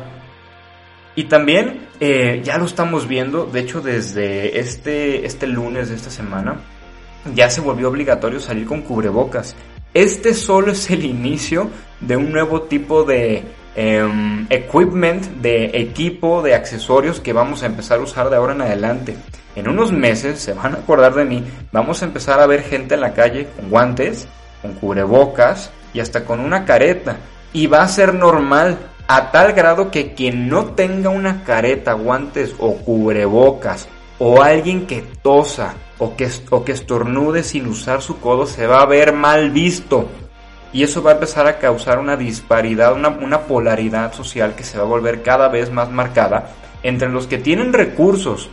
Y 1.16 1.24
también 1.24 1.86
eh, 2.00 2.40
ya 2.44 2.58
lo 2.58 2.64
estamos 2.64 3.06
viendo, 3.06 3.46
de 3.46 3.60
hecho 3.60 3.80
desde 3.80 4.58
este, 4.58 5.24
este 5.26 5.46
lunes 5.46 5.88
de 5.88 5.94
esta 5.94 6.10
semana, 6.10 6.56
ya 7.34 7.48
se 7.48 7.60
volvió 7.60 7.88
obligatorio 7.88 8.40
salir 8.40 8.66
con 8.66 8.82
cubrebocas. 8.82 9.54
Este 9.94 10.34
solo 10.34 10.72
es 10.72 10.90
el 10.90 11.04
inicio 11.04 11.70
de 12.00 12.16
un 12.16 12.32
nuevo 12.32 12.62
tipo 12.62 13.04
de 13.04 13.44
Em, 13.76 14.46
equipment, 14.50 15.24
de 15.42 15.66
equipo, 15.80 16.42
de 16.42 16.54
accesorios 16.54 17.18
que 17.18 17.32
vamos 17.32 17.62
a 17.62 17.66
empezar 17.66 17.98
a 17.98 18.02
usar 18.02 18.30
de 18.30 18.36
ahora 18.36 18.52
en 18.52 18.62
adelante. 18.62 19.16
En 19.56 19.68
unos 19.68 19.90
meses, 19.90 20.38
se 20.38 20.52
van 20.52 20.74
a 20.74 20.78
acordar 20.78 21.14
de 21.14 21.24
mí, 21.24 21.44
vamos 21.72 22.02
a 22.02 22.04
empezar 22.04 22.38
a 22.40 22.46
ver 22.46 22.62
gente 22.62 22.94
en 22.94 23.00
la 23.00 23.14
calle 23.14 23.48
con 23.56 23.70
guantes, 23.70 24.28
con 24.62 24.74
cubrebocas 24.74 25.70
y 25.92 26.00
hasta 26.00 26.24
con 26.24 26.38
una 26.38 26.64
careta. 26.64 27.16
Y 27.52 27.66
va 27.66 27.82
a 27.82 27.88
ser 27.88 28.14
normal 28.14 28.78
a 29.08 29.32
tal 29.32 29.52
grado 29.52 29.90
que 29.90 30.14
quien 30.14 30.48
no 30.48 30.66
tenga 30.66 31.10
una 31.10 31.42
careta, 31.42 31.94
guantes 31.94 32.54
o 32.58 32.76
cubrebocas 32.76 33.88
o 34.18 34.42
alguien 34.42 34.86
que 34.86 35.02
tosa 35.22 35.74
o 35.98 36.16
que, 36.16 36.28
o 36.50 36.64
que 36.64 36.72
estornude 36.72 37.42
sin 37.42 37.66
usar 37.66 38.02
su 38.02 38.20
codo 38.20 38.46
se 38.46 38.66
va 38.66 38.82
a 38.82 38.86
ver 38.86 39.12
mal 39.12 39.50
visto. 39.50 40.08
Y 40.74 40.82
eso 40.82 41.04
va 41.04 41.12
a 41.12 41.14
empezar 41.14 41.46
a 41.46 41.58
causar 41.58 42.00
una 42.00 42.16
disparidad, 42.16 42.94
una, 42.94 43.42
polaridad 43.42 44.12
social 44.12 44.56
que 44.56 44.64
se 44.64 44.76
va 44.76 44.82
a 44.82 44.88
volver 44.88 45.22
cada 45.22 45.46
vez 45.46 45.70
más 45.70 45.88
marcada 45.88 46.50
entre 46.82 47.08
los 47.08 47.28
que 47.28 47.38
tienen 47.38 47.72
recursos 47.72 48.50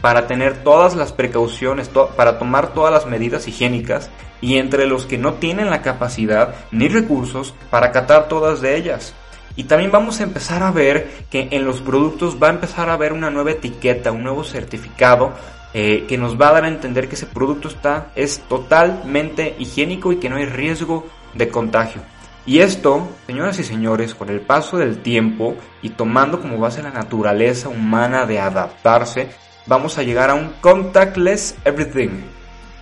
para 0.00 0.26
tener 0.26 0.64
todas 0.64 0.96
las 0.96 1.12
precauciones, 1.12 1.88
para 2.16 2.40
tomar 2.40 2.74
todas 2.74 2.92
las 2.92 3.06
medidas 3.06 3.46
higiénicas 3.46 4.10
y 4.40 4.56
entre 4.56 4.88
los 4.88 5.06
que 5.06 5.18
no 5.18 5.34
tienen 5.34 5.70
la 5.70 5.82
capacidad 5.82 6.56
ni 6.72 6.88
recursos 6.88 7.54
para 7.70 7.86
acatar 7.86 8.26
todas 8.26 8.60
de 8.60 8.76
ellas. 8.76 9.14
Y 9.54 9.64
también 9.64 9.92
vamos 9.92 10.18
a 10.18 10.24
empezar 10.24 10.64
a 10.64 10.72
ver 10.72 11.08
que 11.30 11.46
en 11.52 11.64
los 11.64 11.80
productos 11.80 12.42
va 12.42 12.48
a 12.48 12.54
empezar 12.54 12.90
a 12.90 12.94
haber 12.94 13.12
una 13.12 13.30
nueva 13.30 13.52
etiqueta, 13.52 14.10
un 14.10 14.24
nuevo 14.24 14.42
certificado 14.42 15.32
eh, 15.74 16.06
que 16.08 16.18
nos 16.18 16.40
va 16.40 16.48
a 16.48 16.52
dar 16.52 16.64
a 16.64 16.68
entender 16.68 17.08
que 17.08 17.14
ese 17.14 17.26
producto 17.26 17.68
está, 17.68 18.08
es 18.16 18.40
totalmente 18.48 19.54
higiénico 19.58 20.10
y 20.10 20.16
que 20.16 20.28
no 20.28 20.36
hay 20.36 20.46
riesgo 20.46 21.06
de 21.34 21.48
contagio. 21.48 22.02
Y 22.46 22.60
esto, 22.60 23.08
señoras 23.26 23.58
y 23.58 23.64
señores, 23.64 24.14
con 24.14 24.30
el 24.30 24.40
paso 24.40 24.78
del 24.78 24.98
tiempo 25.02 25.56
y 25.82 25.90
tomando 25.90 26.40
como 26.40 26.58
base 26.58 26.82
la 26.82 26.90
naturaleza 26.90 27.68
humana 27.68 28.24
de 28.24 28.38
adaptarse, 28.38 29.28
vamos 29.66 29.98
a 29.98 30.04
llegar 30.04 30.30
a 30.30 30.34
un 30.34 30.52
contactless 30.60 31.56
everything. 31.64 32.20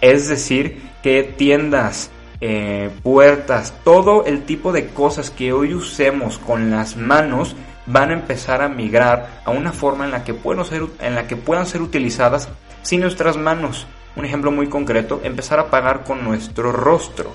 Es 0.03 0.29
decir, 0.29 0.83
que 1.03 1.23
tiendas, 1.23 2.11
eh, 2.43 2.91
puertas, 3.03 3.73
todo 3.85 4.27
el 4.27 4.43
tipo 4.43 4.71
de 4.71 4.89
cosas 4.89 5.31
que 5.31 5.55
hoy 5.55 5.73
usemos 5.73 6.39
con 6.39 6.71
las 6.71 6.97
manos 6.97 7.57
van 7.87 8.11
a 8.11 8.15
empezar 8.15 8.63
a 8.63 8.69
migrar 8.69 9.41
a 9.45 9.51
una 9.51 9.73
forma 9.73 10.05
en 10.05 10.11
la 10.11 10.25
que, 10.25 10.35
puedan 10.35 10.65
ser, 10.65 10.83
en 11.01 11.15
la 11.15 11.27
que 11.27 11.37
puedan 11.37 11.67
ser 11.67 11.81
utilizadas 11.83 12.49
sin 12.83 13.01
nuestras 13.01 13.37
manos. 13.37 13.87
Un 14.17 14.25
ejemplo 14.25 14.51
muy 14.51 14.69
concreto, 14.69 15.21
empezar 15.25 15.59
a 15.59 15.71
pagar 15.71 16.05
con 16.05 16.23
nuestro 16.23 16.71
rostro. 16.71 17.35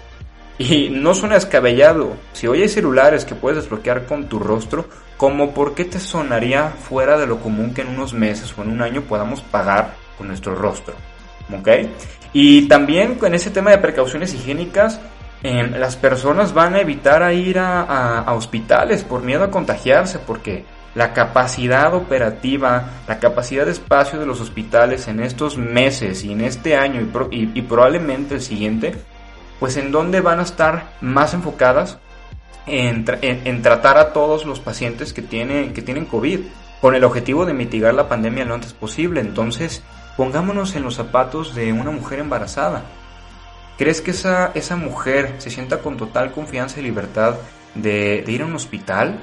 Y 0.60 0.90
no 0.90 1.16
suena 1.16 1.36
descabellado. 1.36 2.18
Si 2.34 2.46
hoy 2.46 2.62
hay 2.62 2.68
celulares 2.68 3.24
que 3.24 3.34
puedes 3.34 3.64
desbloquear 3.64 4.06
con 4.06 4.28
tu 4.28 4.40
rostro, 4.40 4.86
como 5.16 5.54
por 5.54 5.74
qué 5.74 5.86
te 5.86 6.02
sonaría 6.02 6.68
fuera 6.70 7.18
de 7.18 7.26
lo 7.26 7.40
común 7.40 7.74
que 7.74 7.82
en 7.82 7.88
unos 7.88 8.14
meses 8.14 8.54
o 8.58 8.64
en 8.64 8.72
un 8.72 8.82
año 8.82 9.04
podamos 9.04 9.42
pagar 9.42 9.96
con 10.18 10.28
nuestro 10.28 10.56
rostro. 10.56 10.96
¿Ok? 11.58 11.70
Y 12.34 12.68
también 12.68 13.16
con 13.16 13.34
ese 13.34 13.52
tema 13.52 13.72
de 13.72 13.78
precauciones 13.78 14.34
higiénicas, 14.34 15.00
las 15.42 15.96
personas 15.96 16.54
van 16.54 16.76
a 16.76 16.82
evitar 16.82 17.34
ir 17.34 17.58
a, 17.58 18.26
hospitales 18.36 19.06
por 19.06 19.24
miedo 19.24 19.46
a 19.46 19.52
contagiarse, 19.52 20.20
porque 20.20 20.66
la 20.94 21.14
capacidad 21.14 21.94
operativa, 21.94 22.84
la 23.08 23.20
capacidad 23.20 23.66
de 23.66 23.72
espacio 23.72 24.20
de 24.20 24.26
los 24.26 24.42
hospitales 24.42 25.08
en 25.08 25.22
estos 25.22 25.58
meses 25.58 26.26
y 26.26 26.34
en 26.34 26.42
este 26.42 26.76
año 26.76 27.00
y 27.32 27.62
probablemente 27.62 28.36
el 28.36 28.42
siguiente 28.42 28.94
pues 29.60 29.78
en 29.78 29.92
dónde 29.92 30.22
van 30.22 30.40
a 30.40 30.44
estar 30.44 30.94
más 31.02 31.34
enfocadas 31.34 32.00
en, 32.66 33.62
tratar 33.62 33.98
a 33.98 34.14
todos 34.14 34.46
los 34.46 34.60
pacientes 34.60 35.14
que 35.14 35.22
tienen, 35.22 35.74
que 35.74 35.82
tienen 35.82 36.06
COVID, 36.06 36.40
con 36.82 36.96
el 36.96 37.04
objetivo 37.04 37.46
de 37.46 37.54
mitigar 37.54 37.94
la 37.94 38.08
pandemia 38.08 38.46
lo 38.46 38.54
antes 38.54 38.74
posible. 38.74 39.22
Entonces, 39.22 39.84
pongámonos 40.16 40.76
en 40.76 40.84
los 40.84 40.96
zapatos 40.96 41.56
de 41.56 41.74
una 41.74 41.92
mujer 41.92 42.20
embarazada. 42.20 42.84
¿Crees 43.78 44.02
que 44.02 44.12
esa, 44.12 44.52
esa 44.56 44.76
mujer 44.76 45.36
se 45.38 45.50
sienta 45.50 45.80
con 45.80 45.98
total 45.98 46.32
confianza 46.32 46.80
y 46.80 46.84
libertad 46.84 47.36
de, 47.76 48.24
ir 48.28 48.42
a 48.42 48.46
un 48.46 48.56
hospital? 48.56 49.20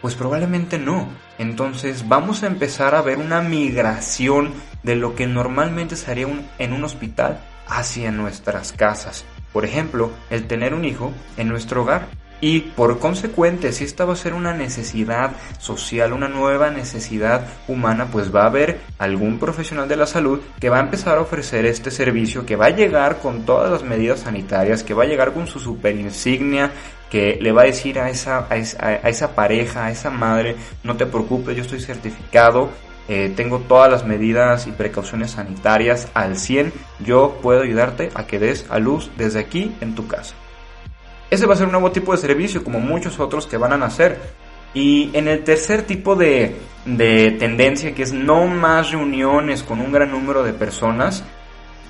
Pues 0.00 0.14
probablemente 0.14 0.78
no. 0.78 1.08
Entonces 1.38 2.08
vamos 2.08 2.42
a 2.42 2.46
empezar 2.46 2.94
a 2.94 3.02
ver 3.02 3.18
una 3.18 3.40
migración 3.40 4.52
de 4.82 4.96
lo 4.96 5.14
que 5.14 5.26
normalmente 5.26 5.96
se 5.96 6.10
haría 6.10 6.26
en 6.58 6.72
un 6.72 6.84
hospital 6.84 7.40
hacia 7.68 8.10
nuestras 8.10 8.72
casas. 8.72 9.24
Por 9.52 9.64
ejemplo, 9.64 10.10
el 10.30 10.46
tener 10.46 10.74
un 10.74 10.84
hijo 10.84 11.12
en 11.36 11.48
nuestro 11.48 11.82
hogar. 11.82 12.08
Y 12.42 12.60
por 12.60 12.98
consecuente, 12.98 13.70
si 13.70 13.84
esta 13.84 14.06
va 14.06 14.14
a 14.14 14.16
ser 14.16 14.32
una 14.32 14.54
necesidad 14.54 15.32
social, 15.58 16.14
una 16.14 16.28
nueva 16.28 16.70
necesidad 16.70 17.46
humana, 17.68 18.08
pues 18.10 18.34
va 18.34 18.44
a 18.44 18.46
haber 18.46 18.80
algún 18.98 19.38
profesional 19.38 19.88
de 19.88 19.96
la 19.96 20.06
salud 20.06 20.40
que 20.58 20.70
va 20.70 20.78
a 20.78 20.80
empezar 20.80 21.18
a 21.18 21.20
ofrecer 21.20 21.66
este 21.66 21.90
servicio, 21.90 22.46
que 22.46 22.56
va 22.56 22.66
a 22.66 22.70
llegar 22.70 23.18
con 23.18 23.44
todas 23.44 23.70
las 23.70 23.82
medidas 23.82 24.20
sanitarias, 24.20 24.82
que 24.82 24.94
va 24.94 25.02
a 25.02 25.06
llegar 25.06 25.34
con 25.34 25.46
su 25.46 25.60
super 25.60 25.94
insignia, 25.94 26.70
que 27.10 27.38
le 27.42 27.52
va 27.52 27.62
a 27.62 27.66
decir 27.66 27.98
a 27.98 28.08
esa, 28.08 28.46
a 28.48 28.56
esa, 28.56 28.86
a 28.86 29.08
esa 29.10 29.34
pareja, 29.34 29.84
a 29.84 29.90
esa 29.90 30.08
madre, 30.08 30.56
no 30.82 30.96
te 30.96 31.04
preocupes, 31.04 31.54
yo 31.54 31.62
estoy 31.62 31.80
certificado, 31.80 32.70
eh, 33.12 33.32
tengo 33.34 33.58
todas 33.58 33.90
las 33.90 34.06
medidas 34.06 34.68
y 34.68 34.70
precauciones 34.70 35.32
sanitarias 35.32 36.06
al 36.14 36.36
100, 36.36 36.72
yo 37.00 37.40
puedo 37.42 37.62
ayudarte 37.62 38.10
a 38.14 38.28
que 38.28 38.38
des 38.38 38.66
a 38.70 38.78
luz 38.78 39.10
desde 39.18 39.40
aquí 39.40 39.74
en 39.80 39.96
tu 39.96 40.06
casa. 40.06 40.36
Ese 41.28 41.44
va 41.44 41.54
a 41.54 41.56
ser 41.56 41.66
un 41.66 41.72
nuevo 41.72 41.90
tipo 41.90 42.12
de 42.12 42.18
servicio 42.18 42.62
como 42.62 42.78
muchos 42.78 43.18
otros 43.18 43.48
que 43.48 43.56
van 43.56 43.72
a 43.72 43.78
nacer. 43.78 44.16
Y 44.74 45.10
en 45.12 45.26
el 45.26 45.42
tercer 45.42 45.82
tipo 45.82 46.14
de, 46.14 46.54
de 46.84 47.32
tendencia, 47.32 47.96
que 47.96 48.04
es 48.04 48.12
no 48.12 48.46
más 48.46 48.92
reuniones 48.92 49.64
con 49.64 49.80
un 49.80 49.90
gran 49.90 50.12
número 50.12 50.44
de 50.44 50.52
personas, 50.52 51.24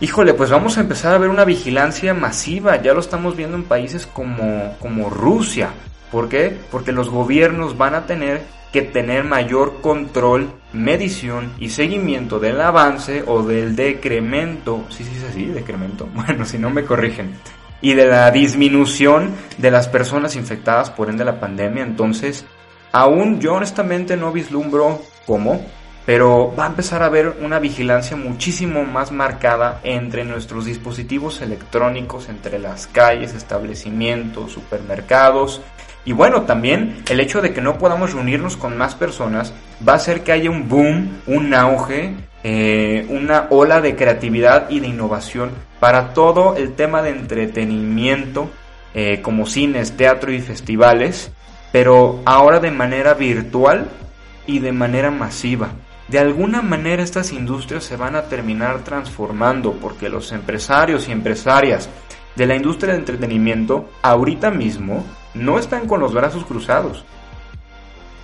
híjole, 0.00 0.32
pues 0.32 0.48
vamos 0.48 0.78
a 0.78 0.80
empezar 0.80 1.14
a 1.14 1.18
ver 1.18 1.28
una 1.28 1.44
vigilancia 1.44 2.14
masiva. 2.14 2.80
Ya 2.80 2.94
lo 2.94 3.00
estamos 3.00 3.36
viendo 3.36 3.58
en 3.58 3.64
países 3.64 4.06
como, 4.06 4.74
como 4.80 5.10
Rusia. 5.10 5.68
¿Por 6.10 6.30
qué? 6.30 6.56
Porque 6.70 6.92
los 6.92 7.10
gobiernos 7.10 7.76
van 7.76 7.94
a 7.94 8.06
tener 8.06 8.40
que 8.72 8.80
tener 8.80 9.24
mayor 9.24 9.82
control, 9.82 10.50
medición 10.72 11.52
y 11.58 11.70
seguimiento 11.70 12.38
del 12.38 12.60
avance 12.60 13.24
o 13.26 13.42
del 13.42 13.76
decremento, 13.76 14.84
sí, 14.90 15.04
sí, 15.04 15.12
sí, 15.32 15.46
decremento, 15.46 16.08
bueno, 16.14 16.44
si 16.44 16.58
no 16.58 16.70
me 16.70 16.84
corrigen, 16.84 17.34
y 17.80 17.94
de 17.94 18.06
la 18.06 18.30
disminución 18.30 19.30
de 19.58 19.70
las 19.70 19.88
personas 19.88 20.36
infectadas 20.36 20.90
por 20.90 21.08
ende 21.08 21.24
la 21.24 21.40
pandemia. 21.40 21.82
Entonces, 21.82 22.44
aún 22.92 23.40
yo 23.40 23.54
honestamente 23.54 24.16
no 24.16 24.32
vislumbro 24.32 25.00
cómo, 25.26 25.64
pero 26.04 26.54
va 26.58 26.64
a 26.64 26.68
empezar 26.68 27.02
a 27.02 27.06
haber 27.06 27.36
una 27.40 27.58
vigilancia 27.58 28.16
muchísimo 28.16 28.84
más 28.84 29.12
marcada 29.12 29.80
entre 29.84 30.24
nuestros 30.24 30.64
dispositivos 30.64 31.40
electrónicos, 31.40 32.28
entre 32.28 32.58
las 32.58 32.86
calles, 32.86 33.34
establecimientos, 33.34 34.52
supermercados, 34.52 35.60
Y 36.04 36.12
bueno, 36.12 36.42
también 36.42 37.02
el 37.10 37.20
hecho 37.20 37.42
de 37.42 37.52
que 37.52 37.60
no 37.60 37.78
podamos 37.78 38.14
reunirnos 38.14 38.56
con 38.56 38.76
más 38.76 38.94
personas 38.94 39.52
va 39.86 39.92
a 39.92 39.96
hacer 39.96 40.22
que 40.22 40.32
haya 40.32 40.50
un 40.50 40.68
boom, 40.68 41.20
un 41.26 41.52
auge, 41.54 42.14
eh, 42.42 43.06
una 43.10 43.48
ola 43.50 43.80
de 43.80 43.96
creatividad 43.96 44.70
y 44.70 44.80
de 44.80 44.88
innovación 44.88 45.50
para 45.78 46.14
todo 46.14 46.56
el 46.56 46.74
tema 46.74 47.02
de 47.02 47.10
entretenimiento, 47.10 48.50
eh, 48.94 49.20
como 49.20 49.46
cines, 49.46 49.96
teatro 49.96 50.32
y 50.32 50.40
festivales, 50.40 51.32
pero 51.70 52.20
ahora 52.24 52.60
de 52.60 52.70
manera 52.70 53.14
virtual 53.14 53.88
y 54.46 54.58
de 54.58 54.72
manera 54.72 55.10
masiva. 55.10 55.68
De 56.08 56.18
alguna 56.18 56.60
manera 56.62 57.02
estas 57.02 57.30
industrias 57.30 57.84
se 57.84 57.96
van 57.96 58.16
a 58.16 58.22
terminar 58.22 58.82
transformando 58.84 59.74
porque 59.74 60.08
los 60.08 60.32
empresarios 60.32 61.08
y 61.08 61.12
empresarias 61.12 61.88
de 62.34 62.46
la 62.46 62.56
industria 62.56 62.94
de 62.94 63.00
entretenimiento 63.00 63.90
ahorita 64.02 64.50
mismo 64.50 65.04
no 65.34 65.58
están 65.58 65.86
con 65.86 66.00
los 66.00 66.12
brazos 66.12 66.44
cruzados. 66.44 67.04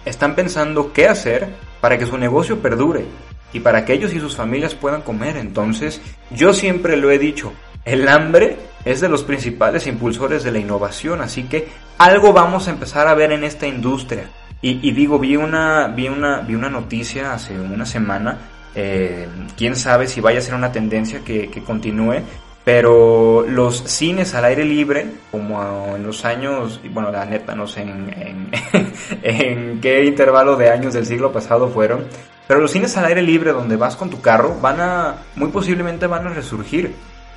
Están 0.05 0.35
pensando 0.35 0.93
qué 0.93 1.09
hacer 1.09 1.49
para 1.81 1.99
que 1.99 2.07
su 2.07 2.17
negocio 2.17 2.61
perdure 2.61 3.05
y 3.53 3.61
para 3.61 3.85
que 3.85 3.95
ellos 3.95 4.13
y 4.13 4.21
sus 4.21 4.37
familias 4.37 4.75
puedan 4.75 5.03
comer. 5.03 5.37
Entonces, 5.37 6.01
yo 6.31 6.53
siempre 6.53 6.97
lo 6.97 7.11
he 7.11 7.19
dicho, 7.19 7.53
el 7.85 8.09
hambre 8.09 8.59
es 8.85 9.01
de 9.01 9.09
los 9.09 9.23
principales 9.23 9.87
impulsores 9.87 10.43
de 10.43 10.51
la 10.51 10.59
innovación, 10.59 11.21
así 11.21 11.45
que 11.45 11.69
algo 11.99 12.33
vamos 12.33 12.69
a 12.69 12.73
empezar 12.73 13.07
a 13.07 13.15
ver 13.15 13.33
en 13.33 13.45
esta 13.45 13.67
industria. 13.67 14.29
Y, 14.63 14.91
digo, 14.91 15.21
vi 15.21 15.37
una, 15.37 15.87
vi, 15.87 16.09
una, 16.09 16.41
vi 16.41 16.57
una 16.57 16.69
noticia 16.69 17.33
hace 17.33 17.57
una 17.57 17.87
semana, 17.87 18.39
eh, 18.75 19.29
quién 19.57 19.77
sabe 19.77 20.09
si 20.09 20.21
vaya 20.21 20.41
a 20.41 20.43
ser 20.43 20.55
una 20.55 20.73
tendencia 20.73 21.21
que, 21.21 21.49
que 21.49 21.63
continúe, 21.63 22.23
pero 22.67 23.45
los 23.47 23.85
cines 23.85 24.35
al 24.35 24.45
aire 24.47 24.65
libre, 24.65 25.07
como 25.31 25.95
en 25.95 26.03
los 26.03 26.25
años, 26.25 26.81
bueno, 26.91 27.13
la 27.13 27.25
neta 27.25 27.55
no 27.55 27.69
sé 27.69 27.83
en, 27.83 28.51
en, 29.23 29.81
qué 29.81 30.05
intervalo 30.05 30.57
de 30.57 30.71
años 30.71 30.93
del 30.93 31.07
siglo 31.07 31.31
pasado 31.31 31.69
fueron, 31.69 32.07
pero 32.49 32.59
los 32.59 32.73
cines 32.73 32.97
al 32.97 33.05
aire 33.05 33.23
libre 33.23 33.53
donde 33.53 33.77
vas 33.77 33.95
con 33.95 34.11
tu 34.11 34.21
carro 34.21 34.57
van 34.61 34.81
a, 34.81 35.15
muy 35.37 35.51
posiblemente 35.51 36.09
van 36.09 36.27
a 36.27 36.31
resurgir. 36.31 36.93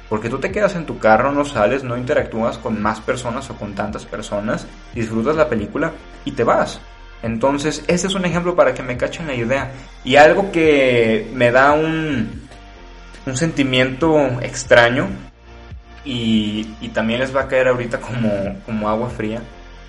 Porque 0.10 0.30
tú 0.30 0.40
te 0.40 0.52
quedas 0.52 0.76
en 0.76 0.88
tu 0.88 0.98
carro, 0.98 1.32
no 1.32 1.46
sales, 1.46 1.84
no 1.84 1.96
interactúas 1.96 2.58
con 2.58 2.82
más 2.82 3.00
personas 3.00 3.48
o 3.52 3.56
con 3.56 3.76
tantas 3.76 4.06
personas, 4.06 4.66
disfrutas 4.96 5.36
la 5.36 5.48
película 5.48 5.92
y 6.26 6.32
te 6.32 6.44
vas. 6.44 6.82
Entonces, 7.22 7.84
ese 7.86 8.08
es 8.08 8.16
un 8.16 8.26
ejemplo 8.26 8.56
para 8.56 8.74
que 8.74 8.82
me 8.82 8.98
cachen 8.98 9.28
la 9.28 9.36
idea. 9.36 9.72
Y 10.04 10.16
algo 10.16 10.52
que 10.52 11.30
me 11.36 11.52
da 11.52 11.74
un, 11.74 12.49
un 13.26 13.38
sentimiento 13.38 14.18
extraño 14.42 15.08
y, 16.04 16.64
también 16.94 17.20
les 17.20 17.36
va 17.36 17.42
a 17.42 17.48
caer 17.48 17.68
ahorita 17.68 18.00
como, 18.00 18.60
como 18.66 18.90
agua 18.90 19.10
fría. 19.10 19.42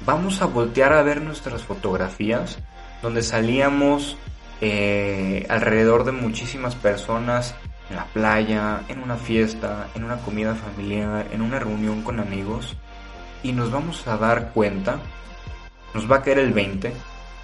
Vamos 0.05 0.43
a 0.43 0.47
voltear 0.47 0.93
a 0.93 1.03
ver 1.03 1.23
nuestras 1.23 1.63
fotografías 1.63 2.59
donde 3.03 3.23
salíamos 3.23 4.17
eh, 4.61 5.47
alrededor 5.49 6.05
de 6.05 6.13
muchísimas 6.13 6.75
personas 6.75 7.55
en 7.89 7.97
la 7.97 8.05
playa, 8.07 8.83
en 8.89 9.03
una 9.03 9.17
fiesta, 9.17 9.89
en 9.95 10.05
una 10.05 10.19
comida 10.19 10.55
familiar, 10.55 11.27
en 11.33 11.43
una 11.43 11.59
reunión 11.59 12.03
con 12.03 12.21
amigos 12.21 12.77
y 13.43 13.53
nos 13.53 13.71
vamos 13.71 14.07
a 14.07 14.17
dar 14.17 14.53
cuenta, 14.53 14.99
nos 15.95 16.11
va 16.11 16.17
a 16.17 16.23
caer 16.23 16.39
el 16.39 16.53
20, 16.53 16.93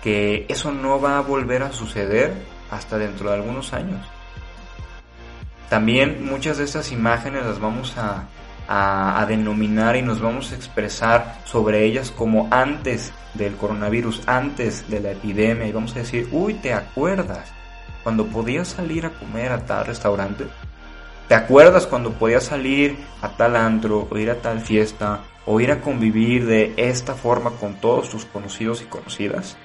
que 0.03 0.47
eso 0.49 0.71
no 0.73 1.01
va 1.01 1.19
a 1.19 1.23
volver 1.23 1.63
a 1.63 1.73
suceder 1.73 2.35
hasta 2.71 2.99
dentro 2.99 3.31
de 3.31 3.37
algunos 3.37 3.73
años. 3.73 4.07
También 5.69 6.25
muchas 6.25 6.59
de 6.59 6.65
estas 6.65 6.93
imágenes 6.93 7.45
las 7.45 7.59
vamos 7.59 7.95
a, 7.97 8.27
denominar 9.29 9.97
y 9.97 10.03
nos 10.03 10.21
vamos 10.21 10.53
a 10.53 10.57
expresar 10.57 11.39
sobre 11.45 11.85
ellas 11.85 12.11
como 12.11 12.49
antes 12.51 13.13
del 13.35 13.57
coronavirus, 13.57 14.23
antes 14.27 14.89
de 14.89 15.01
la 15.01 15.13
epidemia 15.13 15.67
y 15.67 15.73
vamos 15.73 15.95
a 15.95 16.01
decir, 16.01 16.29
uy, 16.33 16.55
¿te 16.55 16.73
acuerdas 16.73 17.53
cuando 18.03 18.27
podías 18.27 18.69
salir 18.69 19.07
a 19.07 19.11
comer 19.11 19.53
a 19.53 19.65
tal 19.65 19.87
restaurante? 19.87 20.47
¿Te 21.29 21.35
acuerdas 21.35 21.87
cuando 21.87 22.13
podías 22.13 22.45
salir 22.45 22.97
a 23.21 23.31
tal 23.31 23.57
antro 23.57 24.07
o 24.09 24.19
ir 24.19 24.31
a 24.31 24.41
tal 24.41 24.61
fiesta 24.61 25.21
o 25.45 25.61
ir 25.61 25.73
a 25.73 25.81
convivir 25.81 26.47
de 26.47 26.75
esta 26.77 27.15
forma 27.15 27.51
con 27.51 27.75
todos 27.75 28.09
tus 28.09 28.25
conocidos 28.25 28.83
y 28.83 28.87
conocidas? 28.87 29.57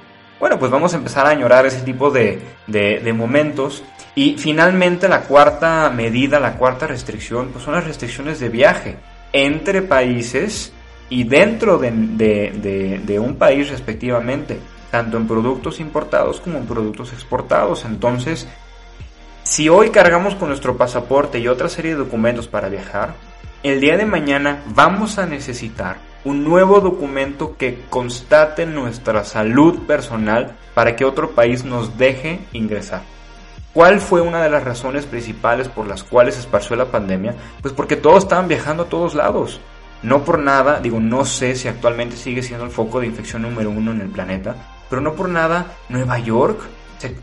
Bueno, 0.41 0.57
pues 0.57 0.71
vamos 0.71 0.91
a 0.95 0.97
empezar 0.97 1.27
a 1.27 1.29
añorar 1.29 1.67
ese 1.67 1.81
tipo 1.81 2.09
de, 2.09 2.41
de, 2.65 3.13
momentos. 3.13 3.83
Y 4.15 4.37
finalmente 4.39 5.07
la 5.07 5.21
cuarta 5.21 5.87
medida, 5.95 6.39
la 6.39 6.57
cuarta 6.57 6.87
restricción, 6.87 7.49
pues 7.49 7.63
son 7.63 7.75
las 7.75 7.85
restricciones 7.85 8.39
de 8.39 8.49
viaje 8.49 8.97
entre 9.33 9.83
países 9.83 10.73
y 11.09 11.25
dentro 11.25 11.77
de, 11.77 11.91
de, 11.91 13.19
un 13.19 13.35
país 13.35 13.69
respectivamente, 13.69 14.57
tanto 14.89 15.17
en 15.17 15.27
productos 15.27 15.79
importados 15.79 16.39
como 16.39 16.57
en 16.57 16.65
productos 16.65 17.13
exportados. 17.13 17.85
Entonces, 17.85 18.47
si 19.43 19.69
hoy 19.69 19.91
cargamos 19.91 20.33
con 20.33 20.47
nuestro 20.47 20.75
pasaporte 20.75 21.37
y 21.37 21.49
otra 21.49 21.69
serie 21.69 21.91
de 21.91 21.97
documentos 21.97 22.47
para 22.47 22.67
viajar, 22.67 23.13
el 23.61 23.79
día 23.79 23.95
de 23.95 24.07
mañana 24.07 24.63
vamos 24.73 25.19
a 25.19 25.27
necesitar 25.27 25.97
un 26.23 26.43
nuevo 26.43 26.79
documento 26.79 27.55
que 27.57 27.81
constate 27.89 28.65
nuestra 28.65 29.23
salud 29.23 29.79
personal 29.87 30.55
para 30.73 30.95
que 30.95 31.05
otro 31.05 31.31
país 31.31 31.65
nos 31.65 31.97
deje 31.97 32.39
ingresar. 32.53 33.01
¿Cuál 33.73 34.01
fue 34.01 34.21
una 34.21 34.43
de 34.43 34.49
las 34.49 34.63
razones 34.63 35.05
principales 35.05 35.69
por 35.69 35.87
las 35.87 36.03
cuales 36.03 36.35
se 36.35 36.41
esparció 36.41 36.75
la 36.75 36.91
pandemia? 36.91 37.35
Pues 37.61 37.73
porque 37.73 37.95
todos 37.95 38.23
estaban 38.23 38.47
viajando 38.47 38.83
a 38.83 38.89
todos 38.89 39.15
lados. 39.15 39.61
No 40.03 40.25
por 40.25 40.39
nada, 40.39 40.79
digo, 40.79 40.99
no 40.99 41.25
sé 41.25 41.55
si 41.55 41.67
actualmente 41.67 42.17
sigue 42.17 42.43
siendo 42.43 42.65
el 42.65 42.71
foco 42.71 42.99
de 42.99 43.07
infección 43.07 43.43
número 43.43 43.69
uno 43.69 43.91
en 43.91 44.01
el 44.01 44.09
planeta, 44.09 44.55
pero 44.89 45.01
no 45.01 45.13
por 45.13 45.29
nada 45.29 45.77
Nueva 45.89 46.19
York 46.19 46.59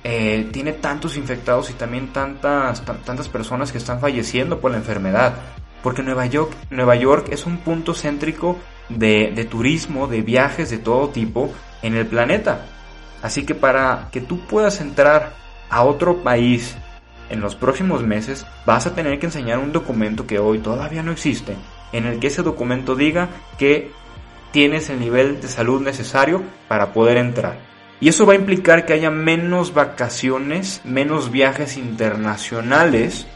eh, 0.05 0.49
tiene 0.53 0.73
tantos 0.73 1.17
infectados 1.17 1.71
y 1.71 1.75
también 1.75 2.13
tantas, 2.13 2.83
tantas 3.05 3.29
personas 3.29 3.71
que 3.71 3.79
están 3.79 4.01
falleciendo 4.01 4.61
por 4.61 4.71
la 4.71 4.79
enfermedad. 4.79 5.35
Porque 5.83 6.03
Nueva 6.03 6.27
York, 6.27 6.53
Nueva 6.71 6.97
York 6.97 7.29
es 7.31 7.47
un 7.47 7.59
punto 7.59 7.95
céntrico 7.95 8.57
de, 8.89 9.47
turismo, 9.51 10.07
de 10.07 10.23
viajes 10.23 10.71
de 10.71 10.79
todo 10.79 11.09
tipo 11.09 11.53
en 11.83 11.95
el 11.95 12.07
planeta. 12.07 12.67
Así 13.23 13.45
que 13.45 13.55
para 13.55 14.09
que 14.13 14.21
tú 14.21 14.41
puedas 14.47 14.81
entrar 14.81 15.35
a 15.71 15.83
otro 15.83 16.23
país 16.23 16.77
en 17.31 17.41
los 17.41 17.55
próximos 17.55 18.03
meses, 18.03 18.47
vas 18.65 18.87
a 18.87 18.95
tener 18.95 19.19
que 19.19 19.27
enseñar 19.27 19.59
un 19.59 19.73
documento 19.73 20.27
que 20.27 20.39
hoy 20.39 20.59
todavía 20.59 21.03
no 21.03 21.13
existe, 21.13 21.57
en 21.93 22.07
el 22.07 22.21
que 22.21 22.29
ese 22.29 22.43
documento 22.43 22.95
diga 22.95 23.29
que 23.59 23.91
tienes 24.51 24.89
el 24.89 25.01
nivel 25.01 25.41
de 25.41 25.49
salud 25.49 25.83
necesario 25.83 26.43
para 26.69 26.93
poder 26.93 27.19
entrar. 27.19 27.59
Y 28.01 28.09
eso 28.09 28.25
va 28.25 28.33
a 28.33 28.37
implicar 28.37 28.87
que 28.87 28.93
haya 28.93 29.11
menos 29.11 29.75
vacaciones, 29.75 30.81
menos 30.85 31.31
viajes 31.31 31.77
internacionales 31.77 33.27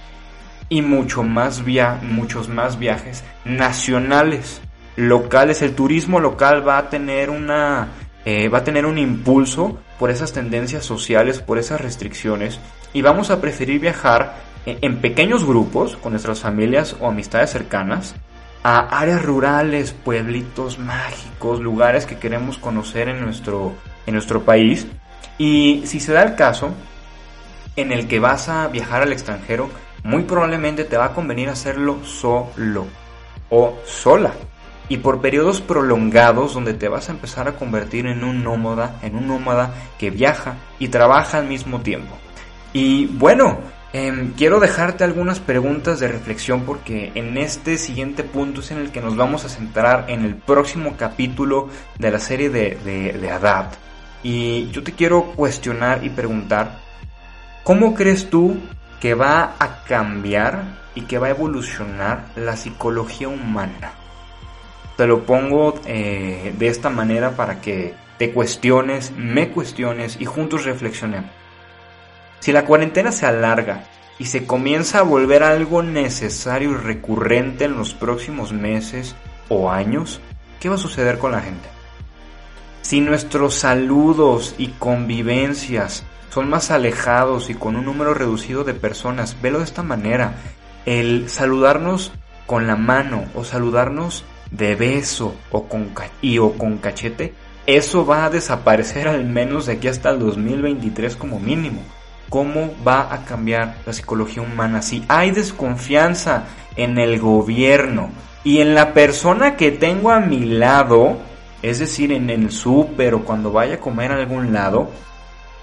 y 0.69 0.81
mucho 0.83 1.23
más 1.23 1.65
via 1.65 1.99
muchos 2.03 2.49
más 2.49 2.79
viajes 2.79 3.25
nacionales 3.45 4.63
locales, 4.97 5.63
el 5.63 5.75
turismo 5.75 6.21
local 6.21 6.67
va 6.67 6.79
a 6.79 6.91
tener 6.91 7.31
una 7.31 7.89
eh, 8.25 8.49
va 8.49 8.59
a 8.59 8.65
tener 8.65 8.87
un 8.87 8.99
impulso 8.99 9.79
por 9.99 10.11
esas 10.11 10.33
tendencias 10.33 10.85
sociales, 10.85 11.41
por 11.41 11.59
esas 11.59 11.81
restricciones 11.81 12.61
y 12.93 13.03
vamos 13.03 13.31
a 13.31 13.41
preferir 13.41 13.81
viajar 13.81 14.37
en, 14.65 14.99
pequeños 14.99 15.45
grupos 15.45 15.97
con 15.97 16.13
nuestras 16.13 16.41
familias 16.41 16.95
o 17.01 17.09
amistades 17.09 17.51
cercanas 17.51 18.15
a 18.63 19.01
áreas 19.01 19.25
rurales, 19.25 19.93
pueblitos 19.93 20.79
mágicos, 20.79 21.61
lugares 21.61 22.07
que 22.07 22.19
queremos 22.19 22.59
conocer 22.59 23.09
en 23.09 23.21
nuestro, 23.21 23.73
en 24.07 24.15
nuestro 24.15 24.45
país. 24.45 24.87
Y 25.37 25.83
si 25.87 25.99
se 25.99 26.13
da 26.13 26.23
el 26.23 26.37
caso 26.37 26.73
en 27.75 27.91
el 27.91 28.07
que 28.07 28.21
vas 28.21 28.49
a 28.49 28.69
viajar 28.69 29.03
al 29.03 29.13
extranjero, 29.13 29.69
muy 30.05 30.23
probablemente 30.23 30.85
te 30.85 30.97
va 30.97 31.07
a 31.07 31.13
convenir 31.13 31.49
hacerlo 31.49 32.05
solo 32.05 32.87
o 33.51 33.79
sola 33.85 34.33
y 34.93 34.99
por 34.99 35.23
periodos 35.23 35.63
prolongados 35.63 36.53
donde 36.53 36.75
te 36.75 36.87
vas 36.87 37.09
a 37.09 37.13
empezar 37.13 37.49
a 37.49 37.57
convertir 37.57 38.05
en 38.05 38.23
un 38.25 38.45
nómada, 38.45 38.99
en 39.01 39.17
un 39.17 39.27
nómada 39.27 39.73
que 39.99 40.11
viaja 40.11 40.57
y 40.79 40.89
trabaja 40.89 41.39
al 41.39 41.47
mismo 41.47 41.81
tiempo. 41.81 42.15
Y 42.75 43.07
bueno, 43.07 43.61
em, 43.95 44.35
quiero 44.35 44.61
dejarte 44.61 45.03
algunas 45.03 45.41
preguntas 45.41 45.99
de 45.99 46.09
reflexión 46.09 46.65
porque 46.67 47.11
en 47.15 47.39
este 47.39 47.79
siguiente 47.79 48.23
punto 48.23 48.61
es 48.61 48.71
en 48.71 48.81
el 48.81 48.93
que 48.93 49.01
nos 49.01 49.17
vamos 49.17 49.47
a 49.47 49.49
centrar 49.49 50.05
en 50.09 50.27
el 50.27 50.35
próximo 50.35 50.95
capítulo 50.99 51.71
de 51.99 52.11
la 52.11 52.19
serie 52.19 52.51
de, 52.51 52.75
de, 53.19 53.31
Adapt. 53.31 53.77
Y 54.23 54.71
yo 54.73 54.83
te 54.83 54.93
quiero 54.93 55.33
cuestionar 55.35 56.05
y 56.05 56.11
preguntar, 56.11 56.81
¿cómo 57.65 57.95
crees 57.95 58.29
tú 58.29 58.59
que 59.01 59.15
va 59.15 59.55
a 59.59 59.85
cambiar 59.85 60.83
y 60.95 61.07
que 61.07 61.17
va 61.17 61.29
a 61.29 61.31
evolucionar 61.31 62.27
la 62.37 62.59
psicología 62.59 63.29
humana? 63.29 64.02
Te 64.97 65.07
lo 65.07 65.25
pongo 65.25 65.75
eh, 65.87 66.55
de 66.59 66.69
esta 66.69 66.91
manera 66.91 67.37
para 67.37 67.61
que 67.61 67.95
te 68.19 68.33
cuestiones, 68.33 69.13
me 69.17 69.51
cuestiones 69.51 70.17
y 70.21 70.25
juntos 70.25 70.65
reflexionemos. 70.65 71.31
Si 72.41 72.53
la 72.53 72.65
cuarentena 72.65 73.13
se 73.13 73.27
alarga 73.27 73.85
y 74.19 74.27
se 74.27 74.47
comienza 74.47 74.99
a 74.99 75.03
volver 75.03 75.43
algo 75.43 75.83
necesario 75.83 76.73
y 76.73 76.75
recurrente 76.75 77.65
en 77.65 77.77
los 77.77 77.95
próximos 77.95 78.53
meses 78.53 79.15
o 79.49 79.71
años, 79.71 80.21
¿qué 80.61 80.69
va 80.69 80.75
a 80.75 80.79
suceder 80.79 81.19
con 81.19 81.33
la 81.33 81.41
gente? 81.41 81.69
Si 82.83 83.01
nuestros 83.01 83.55
saludos 83.55 84.55
y 84.59 84.69
convivencias 84.69 86.05
son 86.31 86.49
más 86.49 86.71
alejados 86.71 87.51
y 87.51 87.55
con 87.55 87.77
un 87.77 87.85
número 87.85 88.15
reducido 88.15 88.65
de 88.65 88.75
personas, 88.75 89.41
velo 89.43 89.59
de 89.59 89.65
esta 89.65 89.83
manera. 89.83 90.35
El 90.87 91.29
saludarnos 91.29 92.13
con 92.47 92.67
la 92.67 92.77
mano 92.77 93.27
o 93.35 93.45
saludarnos 93.45 94.25
de 94.53 94.77
beso 94.77 95.35
o 95.51 95.65
con, 95.65 95.93
y 96.21 96.39
o 96.39 96.53
con 96.53 96.79
cachete, 96.79 97.35
eso 97.67 98.07
va 98.07 98.27
a 98.27 98.31
desaparecer 98.31 99.09
al 99.09 99.25
menos 99.25 99.67
de 99.67 99.75
aquí 99.75 99.89
hasta 99.89 100.11
el 100.11 100.19
2023 100.21 101.17
como 101.17 101.41
mínimo. 101.41 101.83
¿Cómo 102.29 102.73
va 102.87 103.13
a 103.13 103.25
cambiar 103.25 103.77
la 103.85 103.93
psicología 103.93 104.43
humana 104.43 104.81
si 104.83 105.05
hay 105.09 105.33
desconfianza 105.33 106.45
en 106.77 106.99
el 106.99 107.19
gobierno 107.19 108.11
y 108.43 108.61
en 108.61 108.75
la 108.75 108.95
persona 108.95 109.57
que 109.57 109.71
tengo 109.71 110.11
a 110.11 110.21
mi 110.21 110.45
lado? 110.45 111.19
Es 111.63 111.79
decir, 111.79 112.13
en 112.13 112.31
el 112.31 112.51
súper 112.51 113.15
o 113.15 113.25
cuando 113.25 113.53
vaya 113.53 113.75
a 113.75 113.81
comer 113.81 114.13
a 114.13 114.17
algún 114.17 114.53
lado, 114.53 114.91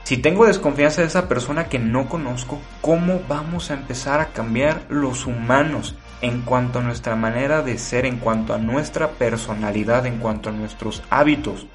si 0.03 0.17
tengo 0.17 0.45
desconfianza 0.45 1.01
de 1.01 1.07
esa 1.07 1.27
persona 1.27 1.65
que 1.65 1.77
no 1.77 2.07
conozco, 2.07 2.59
¿cómo 2.81 3.21
vamos 3.27 3.69
a 3.69 3.73
empezar 3.73 4.19
a 4.19 4.27
cambiar 4.27 4.83
los 4.89 5.25
humanos 5.25 5.95
en 6.21 6.41
cuanto 6.41 6.79
a 6.79 6.81
nuestra 6.81 7.15
manera 7.15 7.61
de 7.61 7.77
ser, 7.77 8.05
en 8.05 8.17
cuanto 8.17 8.53
a 8.53 8.57
nuestra 8.57 9.09
personalidad, 9.11 10.05
en 10.05 10.19
cuanto 10.19 10.49
a 10.49 10.51
nuestros 10.51 11.03
hábitos? 11.09 11.67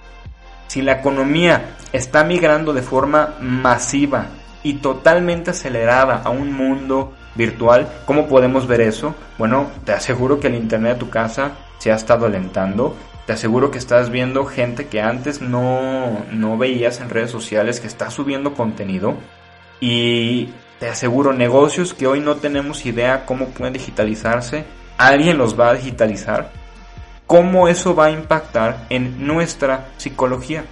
Si 0.66 0.82
la 0.82 0.92
economía 0.92 1.76
está 1.92 2.24
migrando 2.24 2.72
de 2.72 2.82
forma 2.82 3.34
masiva 3.40 4.26
y 4.62 4.74
totalmente 4.74 5.50
acelerada 5.50 6.22
a 6.24 6.30
un 6.30 6.52
mundo 6.52 7.14
virtual, 7.34 7.88
¿cómo 8.06 8.26
podemos 8.26 8.66
ver 8.66 8.80
eso? 8.80 9.14
Bueno, 9.38 9.68
te 9.84 9.92
aseguro 9.92 10.40
que 10.40 10.48
el 10.48 10.54
Internet 10.54 10.94
de 10.94 11.00
tu 11.00 11.10
casa 11.10 11.52
se 11.78 11.92
ha 11.92 11.96
estado 11.96 12.26
alentando 12.26 12.96
te 13.26 13.32
aseguro 13.32 13.70
que 13.70 13.78
estás 13.78 14.10
viendo 14.10 14.44
gente 14.44 14.86
que 14.88 15.00
antes 15.00 15.40
no, 15.40 16.24
no 16.30 16.58
veías 16.58 17.00
en 17.00 17.08
redes 17.08 17.30
sociales, 17.30 17.80
que 17.80 17.86
está 17.86 18.10
subiendo 18.10 18.52
contenido. 18.52 19.14
Y 19.80 20.50
te 20.78 20.88
aseguro 20.88 21.32
negocios 21.32 21.94
que 21.94 22.06
hoy 22.06 22.20
no 22.20 22.36
tenemos 22.36 22.84
idea 22.86 23.26
cómo 23.26 23.46
pueden 23.48 23.72
digitalizarse. 23.72 24.64
Alguien 24.98 25.38
los 25.38 25.58
va 25.58 25.70
a 25.70 25.74
digitalizar. 25.74 26.50
¿Cómo 27.26 27.68
eso 27.68 27.94
va 27.94 28.06
a 28.06 28.10
impactar 28.10 28.86
en 28.90 29.26
nuestra 29.26 29.88
psicología? 29.96 30.64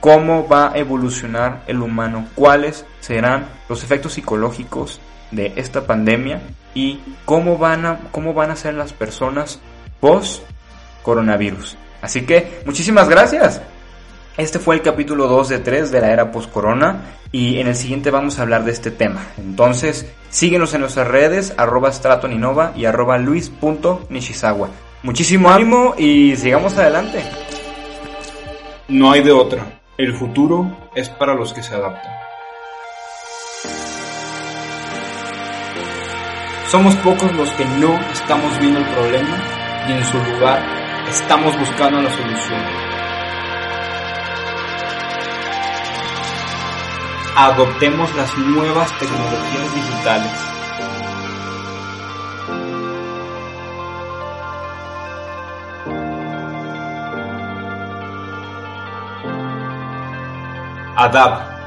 ¿Cómo 0.00 0.46
va 0.46 0.72
a 0.72 0.78
evolucionar 0.78 1.62
el 1.66 1.82
humano? 1.82 2.28
¿Cuáles 2.34 2.84
serán 3.00 3.48
los 3.68 3.82
efectos 3.82 4.12
psicológicos 4.12 5.00
de 5.32 5.52
esta 5.56 5.86
pandemia? 5.86 6.40
¿Y 6.74 7.00
cómo 7.24 7.58
van 7.58 7.84
a, 7.84 7.98
cómo 8.12 8.32
van 8.32 8.52
a 8.52 8.56
ser 8.56 8.74
las 8.74 8.92
personas 8.92 9.60
post 9.98 10.44
coronavirus? 11.02 11.76
Así 12.00 12.24
que 12.24 12.62
muchísimas 12.64 13.08
gracias. 13.08 13.60
Este 14.38 14.60
fue 14.60 14.76
el 14.76 14.82
capítulo 14.82 15.26
2 15.26 15.48
de 15.48 15.58
3 15.58 15.90
de 15.90 16.00
la 16.00 16.12
era 16.12 16.30
post-corona 16.30 17.16
y 17.32 17.58
en 17.58 17.66
el 17.66 17.74
siguiente 17.74 18.12
vamos 18.12 18.38
a 18.38 18.42
hablar 18.42 18.64
de 18.64 18.70
este 18.70 18.92
tema. 18.92 19.26
Entonces, 19.36 20.08
síguenos 20.30 20.72
en 20.74 20.82
nuestras 20.82 21.08
redes, 21.08 21.54
arroba 21.56 21.90
stratoninova 21.90 22.72
y 22.76 22.84
arroba 22.84 23.18
luis.nishizawa. 23.18 24.68
Muchísimo 25.02 25.50
ánimo 25.50 25.96
y 25.98 26.36
sigamos 26.36 26.78
adelante. 26.78 27.20
No 28.86 29.10
hay 29.10 29.24
de 29.24 29.32
otra. 29.32 29.80
El 29.96 30.14
futuro 30.14 30.70
es 30.94 31.08
para 31.08 31.34
los 31.34 31.52
que 31.52 31.64
se 31.64 31.74
adaptan. 31.74 32.12
Somos 36.70 36.94
pocos 36.96 37.34
los 37.34 37.50
que 37.54 37.64
no 37.64 37.98
estamos 38.12 38.56
viendo 38.60 38.78
el 38.78 38.86
problema 38.86 39.36
y 39.88 39.92
en 39.94 40.04
su 40.04 40.16
lugar 40.16 40.62
estamos 41.08 41.58
buscando 41.58 42.00
la 42.00 42.10
solución. 42.10 42.87
Adoptemos 47.40 48.12
las 48.16 48.36
nuevas 48.36 48.90
tecnologías 48.98 49.72
digitales. 49.72 50.32
ADAP 60.96 61.57